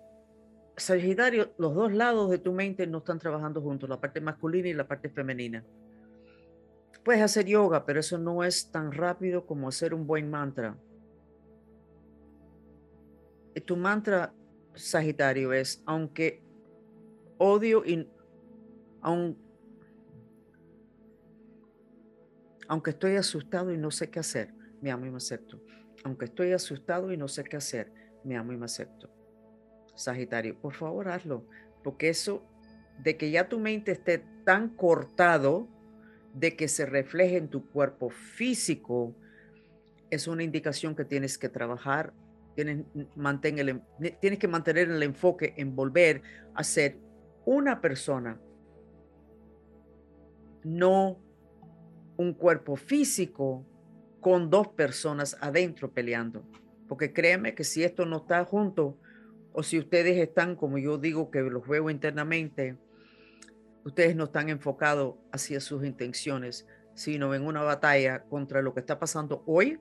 Sagitario, 0.77 1.53
los 1.57 1.75
dos 1.75 1.93
lados 1.93 2.29
de 2.29 2.39
tu 2.39 2.53
mente 2.53 2.87
no 2.87 2.99
están 2.99 3.19
trabajando 3.19 3.61
juntos, 3.61 3.89
la 3.89 3.99
parte 3.99 4.21
masculina 4.21 4.69
y 4.69 4.73
la 4.73 4.87
parte 4.87 5.09
femenina. 5.09 5.63
Puedes 7.03 7.21
hacer 7.21 7.45
yoga, 7.45 7.85
pero 7.85 7.99
eso 7.99 8.17
no 8.17 8.43
es 8.43 8.71
tan 8.71 8.91
rápido 8.91 9.45
como 9.45 9.67
hacer 9.67 9.93
un 9.93 10.05
buen 10.05 10.29
mantra. 10.29 10.77
Tu 13.65 13.75
mantra, 13.75 14.33
Sagitario, 14.75 15.51
es, 15.51 15.83
aunque 15.85 16.41
odio 17.37 17.83
y 17.85 18.07
aun, 19.01 19.37
aunque 22.67 22.91
estoy 22.91 23.15
asustado 23.15 23.73
y 23.73 23.77
no 23.77 23.91
sé 23.91 24.09
qué 24.09 24.19
hacer, 24.19 24.53
me 24.79 24.91
amo 24.91 25.05
y 25.05 25.11
me 25.11 25.17
acepto. 25.17 25.61
Aunque 26.03 26.25
estoy 26.25 26.53
asustado 26.53 27.11
y 27.11 27.17
no 27.17 27.27
sé 27.27 27.43
qué 27.43 27.57
hacer, 27.57 27.91
me 28.23 28.37
amo 28.37 28.53
y 28.53 28.57
me 28.57 28.65
acepto. 28.65 29.09
Sagitario, 29.95 30.59
por 30.59 30.73
favor 30.73 31.09
hazlo, 31.09 31.45
porque 31.83 32.09
eso 32.09 32.43
de 32.99 33.17
que 33.17 33.31
ya 33.31 33.49
tu 33.49 33.59
mente 33.59 33.91
esté 33.91 34.23
tan 34.45 34.69
cortado 34.69 35.67
de 36.33 36.55
que 36.55 36.67
se 36.67 36.85
refleje 36.85 37.37
en 37.37 37.49
tu 37.49 37.69
cuerpo 37.69 38.09
físico, 38.09 39.15
es 40.09 40.27
una 40.27 40.43
indicación 40.43 40.95
que 40.95 41.05
tienes 41.05 41.37
que 41.37 41.49
trabajar, 41.49 42.13
tienes, 42.55 42.85
mantén 43.15 43.59
el, 43.59 43.81
tienes 44.19 44.39
que 44.39 44.47
mantener 44.47 44.89
el 44.89 45.03
enfoque 45.03 45.53
en 45.57 45.75
volver 45.75 46.21
a 46.53 46.63
ser 46.63 46.97
una 47.45 47.81
persona, 47.81 48.39
no 50.63 51.17
un 52.17 52.33
cuerpo 52.33 52.75
físico 52.75 53.65
con 54.19 54.49
dos 54.49 54.67
personas 54.69 55.37
adentro 55.41 55.91
peleando. 55.91 56.43
Porque 56.87 57.13
créeme 57.13 57.55
que 57.55 57.63
si 57.63 57.83
esto 57.83 58.05
no 58.05 58.17
está 58.17 58.45
junto, 58.45 58.99
o 59.53 59.63
si 59.63 59.79
ustedes 59.79 60.17
están, 60.17 60.55
como 60.55 60.77
yo 60.77 60.97
digo, 60.97 61.31
que 61.31 61.41
los 61.41 61.67
veo 61.67 61.89
internamente, 61.89 62.77
ustedes 63.83 64.15
no 64.15 64.25
están 64.25 64.49
enfocados 64.49 65.15
hacia 65.31 65.59
sus 65.59 65.85
intenciones, 65.85 66.67
sino 66.93 67.33
en 67.33 67.45
una 67.45 67.61
batalla 67.61 68.23
contra 68.23 68.61
lo 68.61 68.73
que 68.73 68.79
está 68.79 68.99
pasando 68.99 69.43
hoy 69.45 69.79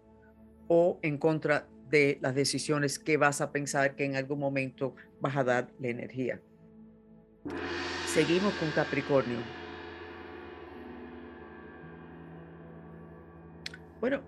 o 0.68 0.98
en 1.02 1.18
contra 1.18 1.68
de 1.88 2.18
las 2.22 2.34
decisiones 2.34 2.98
que 2.98 3.16
vas 3.16 3.40
a 3.40 3.50
pensar 3.50 3.96
que 3.96 4.04
en 4.04 4.16
algún 4.16 4.38
momento 4.38 4.94
vas 5.20 5.36
a 5.36 5.44
dar 5.44 5.72
la 5.80 5.88
energía. 5.88 6.40
Seguimos 8.06 8.54
con 8.54 8.70
Capricornio. 8.70 9.38
Bueno, 14.00 14.22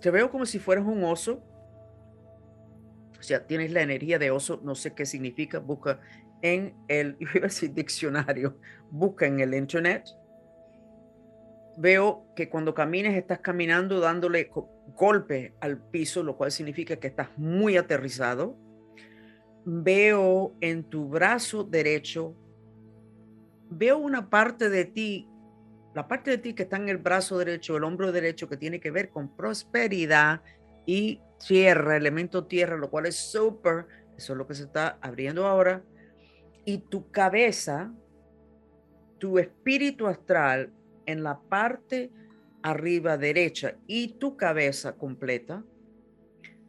te 0.00 0.10
veo 0.10 0.30
como 0.30 0.46
si 0.46 0.58
fueras 0.58 0.84
un 0.84 1.04
oso. 1.04 1.42
O 3.18 3.22
sea, 3.22 3.46
tienes 3.46 3.70
la 3.72 3.82
energía 3.82 4.18
de 4.18 4.30
oso, 4.30 4.60
no 4.62 4.74
sé 4.74 4.94
qué 4.94 5.04
significa. 5.04 5.58
Busca 5.58 6.00
en 6.42 6.74
el, 6.88 7.16
iba 7.34 7.46
a 7.46 7.68
diccionario, 7.72 8.58
busca 8.90 9.26
en 9.26 9.40
el 9.40 9.54
internet. 9.54 10.08
Veo 11.76 12.26
que 12.34 12.48
cuando 12.48 12.74
camines 12.74 13.16
estás 13.16 13.40
caminando 13.40 14.00
dándole 14.00 14.50
golpe 14.96 15.54
al 15.60 15.78
piso, 15.78 16.22
lo 16.22 16.36
cual 16.36 16.50
significa 16.50 16.96
que 16.96 17.06
estás 17.06 17.28
muy 17.36 17.76
aterrizado. 17.76 18.56
Veo 19.64 20.54
en 20.60 20.84
tu 20.84 21.08
brazo 21.08 21.64
derecho, 21.64 22.34
veo 23.70 23.98
una 23.98 24.28
parte 24.28 24.68
de 24.68 24.84
ti 24.86 25.29
la 25.94 26.06
parte 26.06 26.30
de 26.30 26.38
ti 26.38 26.54
que 26.54 26.64
está 26.64 26.76
en 26.76 26.88
el 26.88 26.98
brazo 26.98 27.38
derecho, 27.38 27.76
el 27.76 27.84
hombro 27.84 28.12
derecho, 28.12 28.48
que 28.48 28.56
tiene 28.56 28.80
que 28.80 28.90
ver 28.90 29.10
con 29.10 29.34
prosperidad 29.36 30.42
y 30.86 31.20
tierra, 31.46 31.96
elemento 31.96 32.46
tierra, 32.46 32.76
lo 32.76 32.90
cual 32.90 33.06
es 33.06 33.16
súper, 33.16 33.86
eso 34.16 34.32
es 34.32 34.38
lo 34.38 34.46
que 34.46 34.54
se 34.54 34.64
está 34.64 34.98
abriendo 35.00 35.46
ahora. 35.46 35.82
Y 36.64 36.78
tu 36.78 37.10
cabeza, 37.10 37.92
tu 39.18 39.38
espíritu 39.38 40.06
astral 40.06 40.72
en 41.06 41.22
la 41.22 41.40
parte 41.40 42.10
arriba 42.62 43.16
derecha 43.16 43.76
y 43.86 44.18
tu 44.18 44.36
cabeza 44.36 44.92
completa 44.92 45.64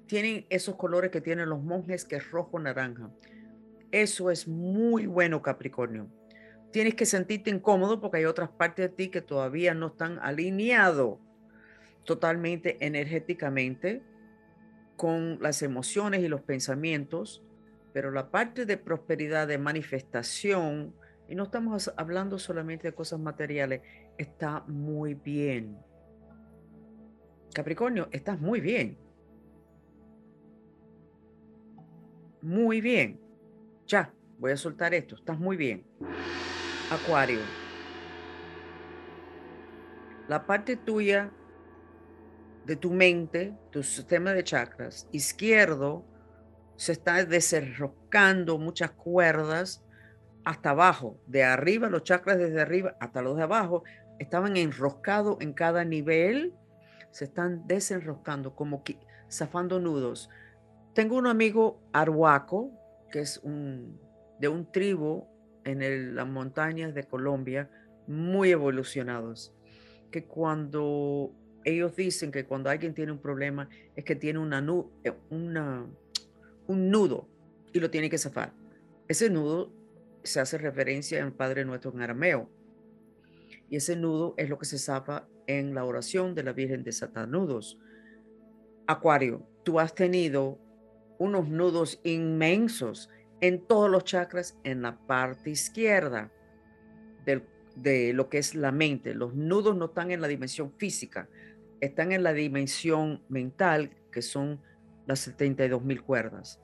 tienen 0.07 0.45
esos 0.49 0.75
colores 0.75 1.11
que 1.11 1.21
tienen 1.21 1.49
los 1.49 1.61
monjes, 1.61 2.05
que 2.05 2.17
es 2.17 2.31
rojo 2.31 2.59
naranja. 2.59 3.11
Eso 3.91 4.31
es 4.31 4.47
muy 4.47 5.05
bueno, 5.05 5.41
Capricornio 5.41 6.09
tienes 6.71 6.95
que 6.95 7.05
sentirte 7.05 7.49
incómodo 7.49 7.99
porque 7.99 8.17
hay 8.17 8.25
otras 8.25 8.49
partes 8.49 8.89
de 8.89 8.95
ti 8.95 9.09
que 9.09 9.21
todavía 9.21 9.73
no 9.73 9.87
están 9.87 10.19
alineados 10.19 11.19
totalmente 12.05 12.77
energéticamente 12.85 14.01
con 14.95 15.39
las 15.41 15.61
emociones 15.61 16.21
y 16.21 16.27
los 16.27 16.41
pensamientos, 16.41 17.43
pero 17.93 18.11
la 18.11 18.31
parte 18.31 18.65
de 18.65 18.77
prosperidad, 18.77 19.47
de 19.47 19.57
manifestación, 19.57 20.93
y 21.27 21.35
no 21.35 21.43
estamos 21.43 21.91
hablando 21.97 22.37
solamente 22.37 22.87
de 22.89 22.93
cosas 22.93 23.19
materiales, 23.19 23.81
está 24.17 24.61
muy 24.67 25.13
bien. 25.13 25.77
Capricornio, 27.53 28.09
estás 28.11 28.39
muy 28.39 28.59
bien. 28.59 28.97
Muy 32.41 32.81
bien. 32.81 33.19
Ya, 33.87 34.13
voy 34.39 34.51
a 34.51 34.57
soltar 34.57 34.93
esto, 34.93 35.15
estás 35.15 35.39
muy 35.39 35.57
bien. 35.57 35.85
Acuario. 36.91 37.39
La 40.27 40.45
parte 40.45 40.75
tuya 40.75 41.31
de 42.65 42.75
tu 42.75 42.91
mente, 42.91 43.55
tu 43.71 43.81
sistema 43.81 44.33
de 44.33 44.43
chakras 44.43 45.07
izquierdo, 45.13 46.03
se 46.75 46.91
está 46.91 47.23
desenroscando 47.23 48.57
muchas 48.57 48.91
cuerdas 48.91 49.85
hasta 50.43 50.71
abajo, 50.71 51.17
de 51.27 51.45
arriba, 51.45 51.87
los 51.87 52.03
chakras 52.03 52.37
desde 52.37 52.59
arriba 52.59 52.97
hasta 52.99 53.21
los 53.21 53.37
de 53.37 53.43
abajo, 53.43 53.83
estaban 54.19 54.57
enroscados 54.57 55.37
en 55.39 55.53
cada 55.53 55.85
nivel, 55.85 56.53
se 57.11 57.23
están 57.23 57.65
desenroscando, 57.67 58.53
como 58.53 58.83
que, 58.83 58.99
zafando 59.31 59.79
nudos. 59.79 60.29
Tengo 60.93 61.15
un 61.15 61.27
amigo 61.27 61.79
arhuaco, 61.93 62.69
que 63.09 63.21
es 63.21 63.41
de 63.43 64.47
un 64.49 64.69
tribu 64.73 65.30
en 65.63 66.15
las 66.15 66.27
montañas 66.27 66.93
de 66.93 67.03
Colombia 67.03 67.69
muy 68.07 68.51
evolucionados, 68.51 69.53
que 70.11 70.25
cuando 70.25 71.31
ellos 71.63 71.95
dicen 71.95 72.31
que 72.31 72.45
cuando 72.45 72.69
alguien 72.69 72.93
tiene 72.93 73.11
un 73.11 73.19
problema 73.19 73.69
es 73.95 74.03
que 74.03 74.15
tiene 74.15 74.39
una, 74.39 74.65
eh, 75.03 75.13
una, 75.29 75.85
un 76.67 76.89
nudo 76.89 77.27
y 77.73 77.79
lo 77.79 77.89
tiene 77.89 78.09
que 78.09 78.17
zafar. 78.17 78.53
Ese 79.07 79.29
nudo 79.29 79.71
se 80.23 80.39
hace 80.39 80.57
referencia 80.57 81.19
en 81.19 81.31
Padre 81.31 81.65
Nuestro 81.65 81.91
en 81.91 82.01
arameo. 82.01 82.49
Y 83.69 83.77
ese 83.77 83.95
nudo 83.95 84.33
es 84.37 84.49
lo 84.49 84.57
que 84.57 84.65
se 84.65 84.77
zafa 84.77 85.27
en 85.47 85.73
la 85.73 85.85
oración 85.85 86.35
de 86.35 86.43
la 86.43 86.53
Virgen 86.53 86.83
de 86.83 86.91
Satanudos. 86.91 87.79
Acuario, 88.87 89.47
tú 89.63 89.79
has 89.79 89.95
tenido 89.95 90.59
unos 91.17 91.47
nudos 91.47 91.99
inmensos 92.03 93.09
en 93.41 93.65
todos 93.65 93.89
los 93.89 94.03
chakras 94.03 94.57
en 94.63 94.83
la 94.83 94.97
parte 94.97 95.49
izquierda 95.49 96.31
de 97.75 98.13
lo 98.13 98.29
que 98.29 98.37
es 98.37 98.53
la 98.53 98.71
mente. 98.71 99.13
Los 99.13 99.33
nudos 99.33 99.75
no 99.75 99.85
están 99.85 100.11
en 100.11 100.21
la 100.21 100.27
dimensión 100.27 100.73
física, 100.77 101.29
están 101.79 102.11
en 102.11 102.23
la 102.23 102.33
dimensión 102.33 103.23
mental, 103.29 103.91
que 104.11 104.21
son 104.21 104.61
las 105.07 105.19
72 105.19 105.83
mil 105.83 106.03
cuerdas. 106.03 106.59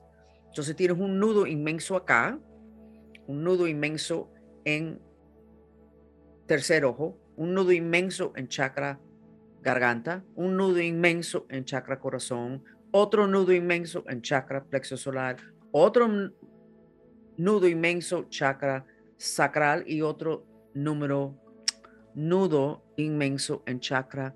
Entonces 0.46 0.76
tienes 0.76 0.98
un 0.98 1.18
nudo 1.18 1.46
inmenso 1.46 1.96
acá, 1.96 2.38
un 3.26 3.42
nudo 3.42 3.66
inmenso 3.66 4.30
en 4.64 5.00
tercer 6.46 6.84
ojo, 6.84 7.18
un 7.36 7.54
nudo 7.54 7.72
inmenso 7.72 8.32
en 8.36 8.48
chakra 8.48 9.00
garganta, 9.62 10.24
un 10.34 10.56
nudo 10.56 10.80
inmenso 10.80 11.46
en 11.48 11.64
chakra 11.64 11.98
corazón, 11.98 12.62
otro 12.90 13.26
nudo 13.26 13.52
inmenso 13.52 14.04
en 14.08 14.22
chakra 14.22 14.64
plexo 14.64 14.96
solar, 14.96 15.36
otro 15.72 16.08
nudo 17.38 17.68
inmenso, 17.68 18.24
chakra 18.28 18.84
sacral 19.16 19.84
y 19.86 20.02
otro 20.02 20.44
número, 20.74 21.40
nudo 22.14 22.84
inmenso 22.96 23.62
en 23.64 23.80
chakra 23.80 24.34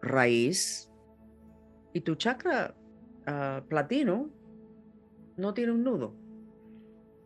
raíz. 0.00 0.90
Y 1.92 2.00
tu 2.00 2.16
chakra 2.16 2.74
ah, 3.26 3.62
platino 3.68 4.30
no 5.36 5.54
tiene 5.54 5.72
un 5.72 5.84
nudo. 5.84 6.16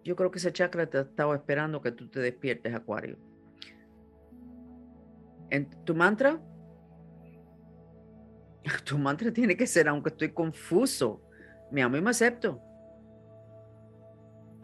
Yo 0.05 0.15
creo 0.15 0.31
que 0.31 0.39
ese 0.39 0.53
chakra 0.53 0.87
te 0.87 1.01
estaba 1.01 1.35
esperando 1.35 1.81
que 1.81 1.93
tú 1.93 2.09
te 2.09 2.21
despiertes, 2.21 2.75
Acuario. 2.75 3.17
En 5.51 5.71
tu 5.85 5.95
mantra, 5.95 6.41
tu 8.85 8.99
mantra 8.99 9.33
tiene 9.33 9.57
que 9.57 9.69
ser, 9.69 9.89
aunque 9.89 10.11
estoy 10.11 10.33
confuso, 10.33 11.23
me 11.71 11.83
amo 11.83 11.97
y 11.97 12.01
me 12.01 12.11
acepto 12.11 12.66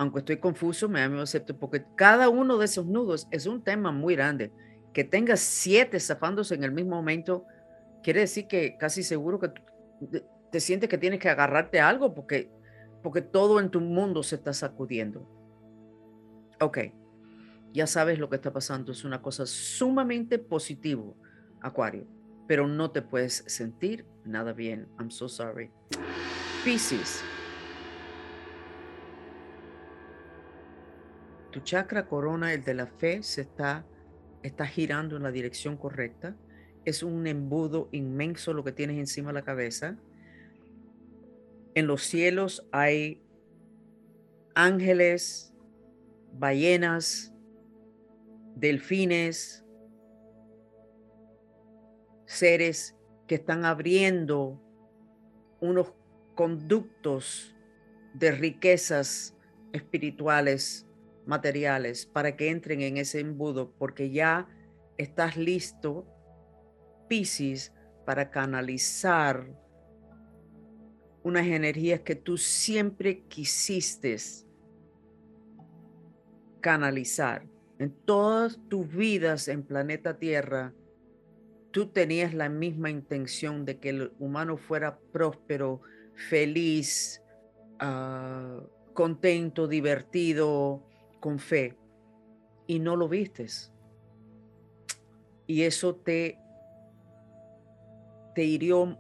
aunque 0.02 0.20
estoy 0.20 0.36
confuso, 0.38 0.88
me 0.88 1.02
amo 1.02 1.22
acepto, 1.22 1.56
porque 1.56 1.84
cada 1.96 2.28
uno 2.28 2.58
de 2.58 2.66
esos 2.66 2.86
nudos 2.86 3.28
es 3.30 3.46
un 3.46 3.62
tema 3.62 3.90
muy 3.90 4.14
grande. 4.16 4.52
Que 4.92 5.04
tengas 5.04 5.40
siete 5.40 5.98
zafándose 5.98 6.54
en 6.54 6.64
el 6.64 6.72
mismo 6.72 6.96
momento, 6.96 7.46
quiere 8.02 8.20
decir 8.20 8.46
que 8.46 8.76
casi 8.78 9.02
seguro 9.02 9.38
que 9.38 9.50
te 10.50 10.60
sientes 10.60 10.88
que 10.88 10.98
tienes 10.98 11.18
que 11.18 11.30
agarrarte 11.30 11.80
algo 11.80 12.14
porque, 12.14 12.50
porque 13.02 13.22
todo 13.22 13.58
en 13.58 13.70
tu 13.70 13.80
mundo 13.80 14.22
se 14.22 14.36
está 14.36 14.52
sacudiendo. 14.52 15.26
Ok, 16.60 16.78
ya 17.72 17.86
sabes 17.86 18.18
lo 18.18 18.28
que 18.28 18.36
está 18.36 18.52
pasando, 18.52 18.92
es 18.92 19.04
una 19.04 19.22
cosa 19.22 19.46
sumamente 19.46 20.38
positivo, 20.38 21.16
Acuario, 21.60 22.06
pero 22.46 22.66
no 22.66 22.90
te 22.90 23.02
puedes 23.02 23.44
sentir 23.46 24.04
nada 24.24 24.52
bien. 24.52 24.88
I'm 24.98 25.10
so 25.10 25.28
sorry. 25.28 25.70
Pisces. 26.64 27.24
Tu 31.52 31.60
chakra 31.60 32.06
corona, 32.08 32.54
el 32.54 32.64
de 32.64 32.72
la 32.72 32.86
fe, 32.86 33.22
se 33.22 33.42
está, 33.42 33.84
está 34.42 34.66
girando 34.66 35.16
en 35.16 35.22
la 35.22 35.30
dirección 35.30 35.76
correcta. 35.76 36.34
Es 36.86 37.02
un 37.02 37.26
embudo 37.26 37.88
inmenso 37.92 38.54
lo 38.54 38.64
que 38.64 38.72
tienes 38.72 38.98
encima 38.98 39.28
de 39.28 39.34
la 39.34 39.42
cabeza. 39.42 39.98
En 41.74 41.86
los 41.86 42.02
cielos 42.02 42.66
hay 42.72 43.22
ángeles, 44.54 45.52
ballenas, 46.32 47.34
delfines, 48.56 49.62
seres 52.24 52.96
que 53.26 53.34
están 53.34 53.66
abriendo 53.66 54.58
unos 55.60 55.92
conductos 56.34 57.54
de 58.14 58.32
riquezas 58.32 59.36
espirituales, 59.72 60.86
materiales, 61.26 62.06
para 62.06 62.36
que 62.36 62.50
entren 62.50 62.82
en 62.82 62.96
ese 62.96 63.20
embudo, 63.20 63.72
porque 63.78 64.10
ya 64.10 64.48
estás 64.96 65.36
listo, 65.36 66.06
Piscis, 67.08 67.72
para 68.04 68.30
canalizar 68.30 69.46
unas 71.22 71.46
energías 71.46 72.00
que 72.00 72.16
tú 72.16 72.36
siempre 72.36 73.22
quisiste 73.24 74.16
canalizar. 76.60 77.46
En 77.78 77.90
todas 77.90 78.58
tus 78.68 78.88
vidas 78.88 79.48
en 79.48 79.62
planeta 79.62 80.18
Tierra, 80.18 80.72
tú 81.70 81.86
tenías 81.86 82.34
la 82.34 82.48
misma 82.48 82.90
intención 82.90 83.64
de 83.64 83.78
que 83.78 83.90
el 83.90 84.12
humano 84.18 84.56
fuera 84.56 84.98
próspero, 85.12 85.80
feliz, 86.14 87.22
ah, 87.78 88.60
contento, 88.92 89.66
divertido, 89.66 90.82
con 91.22 91.38
fe, 91.38 91.78
y 92.66 92.80
no 92.80 92.96
lo 92.96 93.08
vistes. 93.08 93.72
Y 95.46 95.62
eso 95.62 95.94
te, 95.94 96.36
te 98.34 98.44
hirió 98.44 98.98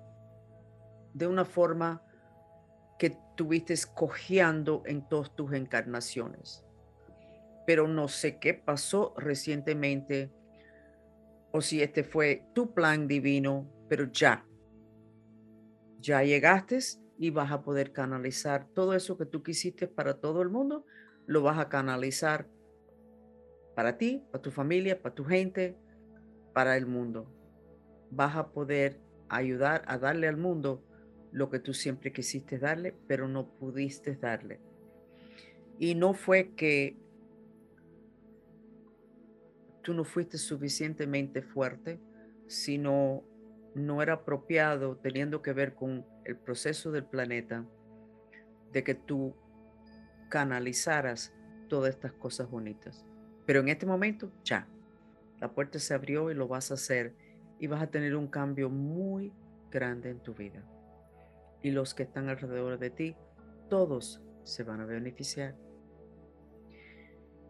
de 1.14 1.26
una 1.26 1.44
forma 1.44 2.00
que 2.96 3.18
tuviste 3.36 3.74
cojeando 3.92 4.84
en 4.86 5.08
todas 5.08 5.34
tus 5.34 5.52
encarnaciones. 5.52 6.64
Pero 7.66 7.88
no 7.88 8.06
sé 8.06 8.38
qué 8.38 8.54
pasó 8.54 9.14
recientemente 9.16 10.30
o 11.50 11.60
si 11.60 11.82
este 11.82 12.04
fue 12.04 12.46
tu 12.54 12.72
plan 12.72 13.08
divino, 13.08 13.66
pero 13.88 14.10
ya, 14.12 14.46
ya 15.98 16.22
llegaste 16.22 16.78
y 17.18 17.30
vas 17.30 17.50
a 17.50 17.62
poder 17.62 17.92
canalizar 17.92 18.68
todo 18.68 18.94
eso 18.94 19.18
que 19.18 19.26
tú 19.26 19.42
quisiste 19.42 19.88
para 19.88 20.20
todo 20.20 20.40
el 20.40 20.48
mundo, 20.48 20.86
lo 21.26 21.42
vas 21.42 21.58
a 21.58 21.68
canalizar 21.68 22.48
para 23.74 23.96
ti, 23.98 24.24
para 24.30 24.42
tu 24.42 24.50
familia, 24.50 25.00
para 25.00 25.14
tu 25.14 25.24
gente, 25.24 25.76
para 26.52 26.76
el 26.76 26.86
mundo. 26.86 27.26
Vas 28.10 28.36
a 28.36 28.52
poder 28.52 29.00
ayudar 29.28 29.82
a 29.86 29.98
darle 29.98 30.28
al 30.28 30.36
mundo 30.36 30.84
lo 31.30 31.48
que 31.48 31.58
tú 31.58 31.72
siempre 31.72 32.12
quisiste 32.12 32.58
darle, 32.58 32.94
pero 33.06 33.28
no 33.28 33.48
pudiste 33.48 34.14
darle. 34.16 34.60
Y 35.78 35.94
no 35.94 36.12
fue 36.12 36.54
que 36.54 36.96
tú 39.82 39.94
no 39.94 40.04
fuiste 40.04 40.38
suficientemente 40.38 41.42
fuerte, 41.42 41.98
sino 42.46 43.24
no 43.74 44.02
era 44.02 44.14
apropiado 44.14 44.96
teniendo 44.96 45.40
que 45.40 45.52
ver 45.52 45.74
con 45.74 46.06
el 46.24 46.36
proceso 46.36 46.92
del 46.92 47.04
planeta 47.04 47.66
de 48.70 48.84
que 48.84 48.94
tú 48.94 49.34
canalizaras 50.32 51.30
todas 51.68 51.90
estas 51.90 52.14
cosas 52.14 52.50
bonitas. 52.50 53.04
Pero 53.44 53.60
en 53.60 53.68
este 53.68 53.84
momento 53.84 54.32
ya, 54.42 54.66
la 55.38 55.52
puerta 55.52 55.78
se 55.78 55.92
abrió 55.92 56.30
y 56.30 56.34
lo 56.34 56.48
vas 56.48 56.70
a 56.70 56.74
hacer 56.74 57.14
y 57.58 57.66
vas 57.66 57.82
a 57.82 57.90
tener 57.90 58.16
un 58.16 58.28
cambio 58.28 58.70
muy 58.70 59.30
grande 59.70 60.08
en 60.08 60.20
tu 60.20 60.32
vida. 60.32 60.64
Y 61.60 61.70
los 61.70 61.92
que 61.92 62.04
están 62.04 62.30
alrededor 62.30 62.78
de 62.78 62.88
ti, 62.88 63.14
todos 63.68 64.22
se 64.42 64.62
van 64.62 64.80
a 64.80 64.86
beneficiar. 64.86 65.54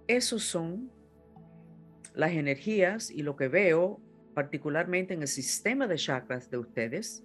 Esos 0.09 0.43
son 0.43 0.91
las 2.17 2.33
energías 2.33 3.13
y 3.13 3.23
lo 3.23 3.37
que 3.37 3.47
veo 3.47 4.01
particularmente 4.35 5.15
en 5.15 5.23
el 5.23 5.29
sistema 5.29 5.87
de 5.87 5.95
chakras 5.95 6.51
de 6.51 6.59
ustedes 6.59 7.23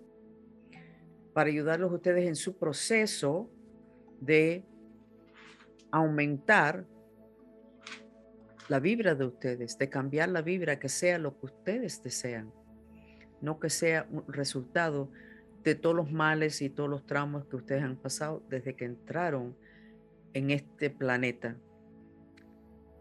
para 1.34 1.50
ayudarlos 1.50 1.92
a 1.92 1.96
ustedes 1.96 2.28
en 2.28 2.36
su 2.36 2.60
proceso 2.60 3.50
de 4.22 4.64
aumentar 5.98 6.86
la 8.68 8.80
vibra 8.80 9.16
de 9.16 9.26
ustedes, 9.26 9.78
de 9.78 9.90
cambiar 9.90 10.30
la 10.30 10.42
vibra 10.42 10.80
que 10.80 10.90
sea 10.90 11.18
lo 11.18 11.40
que 11.40 11.46
ustedes 11.46 12.04
desean, 12.04 12.52
no 13.42 13.60
que 13.60 13.70
sea 13.70 14.08
un 14.12 14.26
resultado 14.28 15.10
de 15.64 15.76
todos 15.76 15.96
los 15.96 16.12
males 16.12 16.62
y 16.62 16.70
todos 16.70 16.90
los 16.90 17.06
traumas 17.06 17.46
que 17.46 17.56
ustedes 17.56 17.84
han 17.84 17.98
pasado 17.98 18.44
desde 18.50 18.76
que 18.76 18.86
entraron 18.86 19.56
en 20.34 20.52
este 20.52 20.90
planeta 20.90 21.58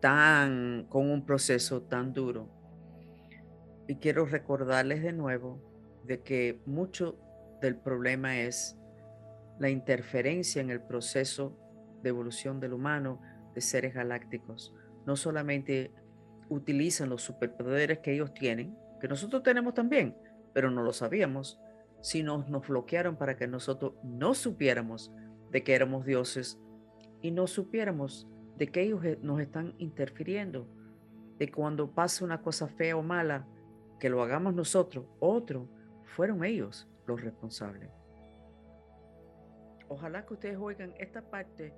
tan 0.01 0.87
con 0.89 1.11
un 1.11 1.25
proceso 1.25 1.83
tan 1.83 2.13
duro. 2.13 2.49
Y 3.89 3.97
quiero 3.97 4.27
recordarles 4.27 5.03
de 5.03 5.13
nuevo 5.13 5.61
de 6.05 6.21
que 6.21 6.61
mucho 6.67 7.19
del 7.61 7.77
problema 7.77 8.39
es 8.41 8.77
la 9.59 9.71
interferencia 9.71 10.61
en 10.61 10.71
el 10.71 10.81
proceso 10.81 11.57
de 12.07 12.11
evolución 12.11 12.61
del 12.61 12.73
humano 12.73 13.21
de 13.53 13.61
seres 13.61 13.93
galácticos. 13.93 14.73
No 15.07 15.17
solamente 15.17 15.93
utilizan 16.49 17.09
los 17.09 17.23
superpoderes 17.23 17.99
que 17.99 18.15
ellos 18.15 18.33
tienen, 18.33 18.77
que 19.01 19.09
nosotros 19.09 19.43
tenemos 19.43 19.75
también, 19.75 20.17
pero 20.55 20.71
no 20.71 20.83
lo 20.83 20.93
sabíamos, 20.93 21.61
sino 22.01 22.47
nos 22.49 22.69
bloquearon 22.69 23.17
para 23.17 23.37
que 23.37 23.49
nosotros 23.49 23.95
no 24.05 24.35
supiéramos 24.35 25.11
de 25.51 25.65
que 25.65 25.75
éramos 25.75 26.07
dioses 26.07 26.61
y 27.23 27.33
no 27.33 27.49
supiéramos 27.49 28.29
de 28.57 28.69
que 28.69 28.83
ellos 28.83 29.05
eh, 29.05 29.19
nos 29.21 29.41
están 29.41 29.75
interfiriendo, 29.79 30.69
de 31.39 31.51
cuando 31.51 31.91
pasa 31.91 32.25
una 32.25 32.41
cosa 32.41 32.69
fea 32.69 32.97
o 32.97 33.03
mala, 33.03 33.49
que 33.99 34.09
lo 34.09 34.23
hagamos 34.23 34.55
nosotros, 34.55 35.07
otro, 35.19 35.69
fueron 36.05 36.45
ellos 36.45 36.89
los 37.07 37.21
responsables. 37.21 37.91
Ojalá 39.89 40.25
que 40.25 40.35
ustedes 40.35 40.59
oigan 40.61 40.95
esta 40.99 41.23
parte 41.23 41.75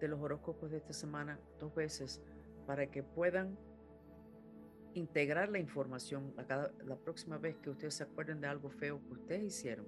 de 0.00 0.08
los 0.08 0.20
horóscopos 0.20 0.70
de 0.70 0.78
esta 0.78 0.92
semana 0.92 1.38
dos 1.58 1.74
veces 1.74 2.20
para 2.66 2.90
que 2.90 3.02
puedan 3.02 3.58
integrar 4.94 5.48
la 5.50 5.58
información 5.58 6.34
la, 6.48 6.70
la 6.84 6.96
próxima 6.96 7.38
vez 7.38 7.56
que 7.58 7.70
ustedes 7.70 7.94
se 7.94 8.04
acuerden 8.04 8.40
de 8.40 8.46
algo 8.46 8.70
feo 8.70 9.00
que 9.06 9.12
ustedes 9.12 9.44
hicieron 9.44 9.86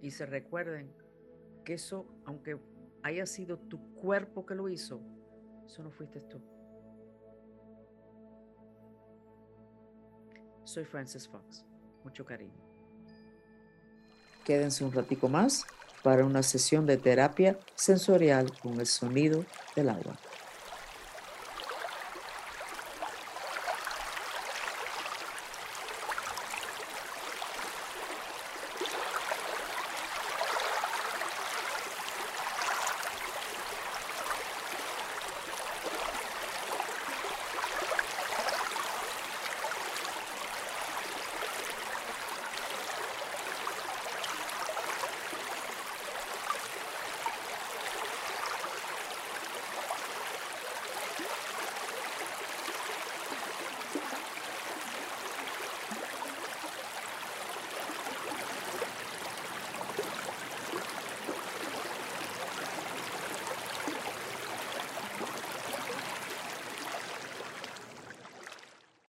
y 0.00 0.10
se 0.10 0.26
recuerden 0.26 0.92
que 1.64 1.74
eso, 1.74 2.06
aunque 2.24 2.58
haya 3.02 3.26
sido 3.26 3.58
tu 3.58 3.94
cuerpo 3.94 4.46
que 4.46 4.54
lo 4.54 4.68
hizo, 4.68 5.00
eso 5.66 5.82
no 5.82 5.90
fuiste 5.90 6.20
tú. 6.20 6.40
Soy 10.64 10.84
Francis 10.84 11.28
Fox. 11.28 11.64
Mucho 12.04 12.24
cariño. 12.24 12.52
Quédense 14.44 14.84
un 14.84 14.92
ratico 14.92 15.28
más 15.28 15.66
para 16.08 16.24
una 16.24 16.42
sesión 16.42 16.86
de 16.86 16.96
terapia 16.96 17.58
sensorial 17.74 18.50
con 18.62 18.80
el 18.80 18.86
sonido 18.86 19.44
del 19.76 19.90
agua. 19.90 20.16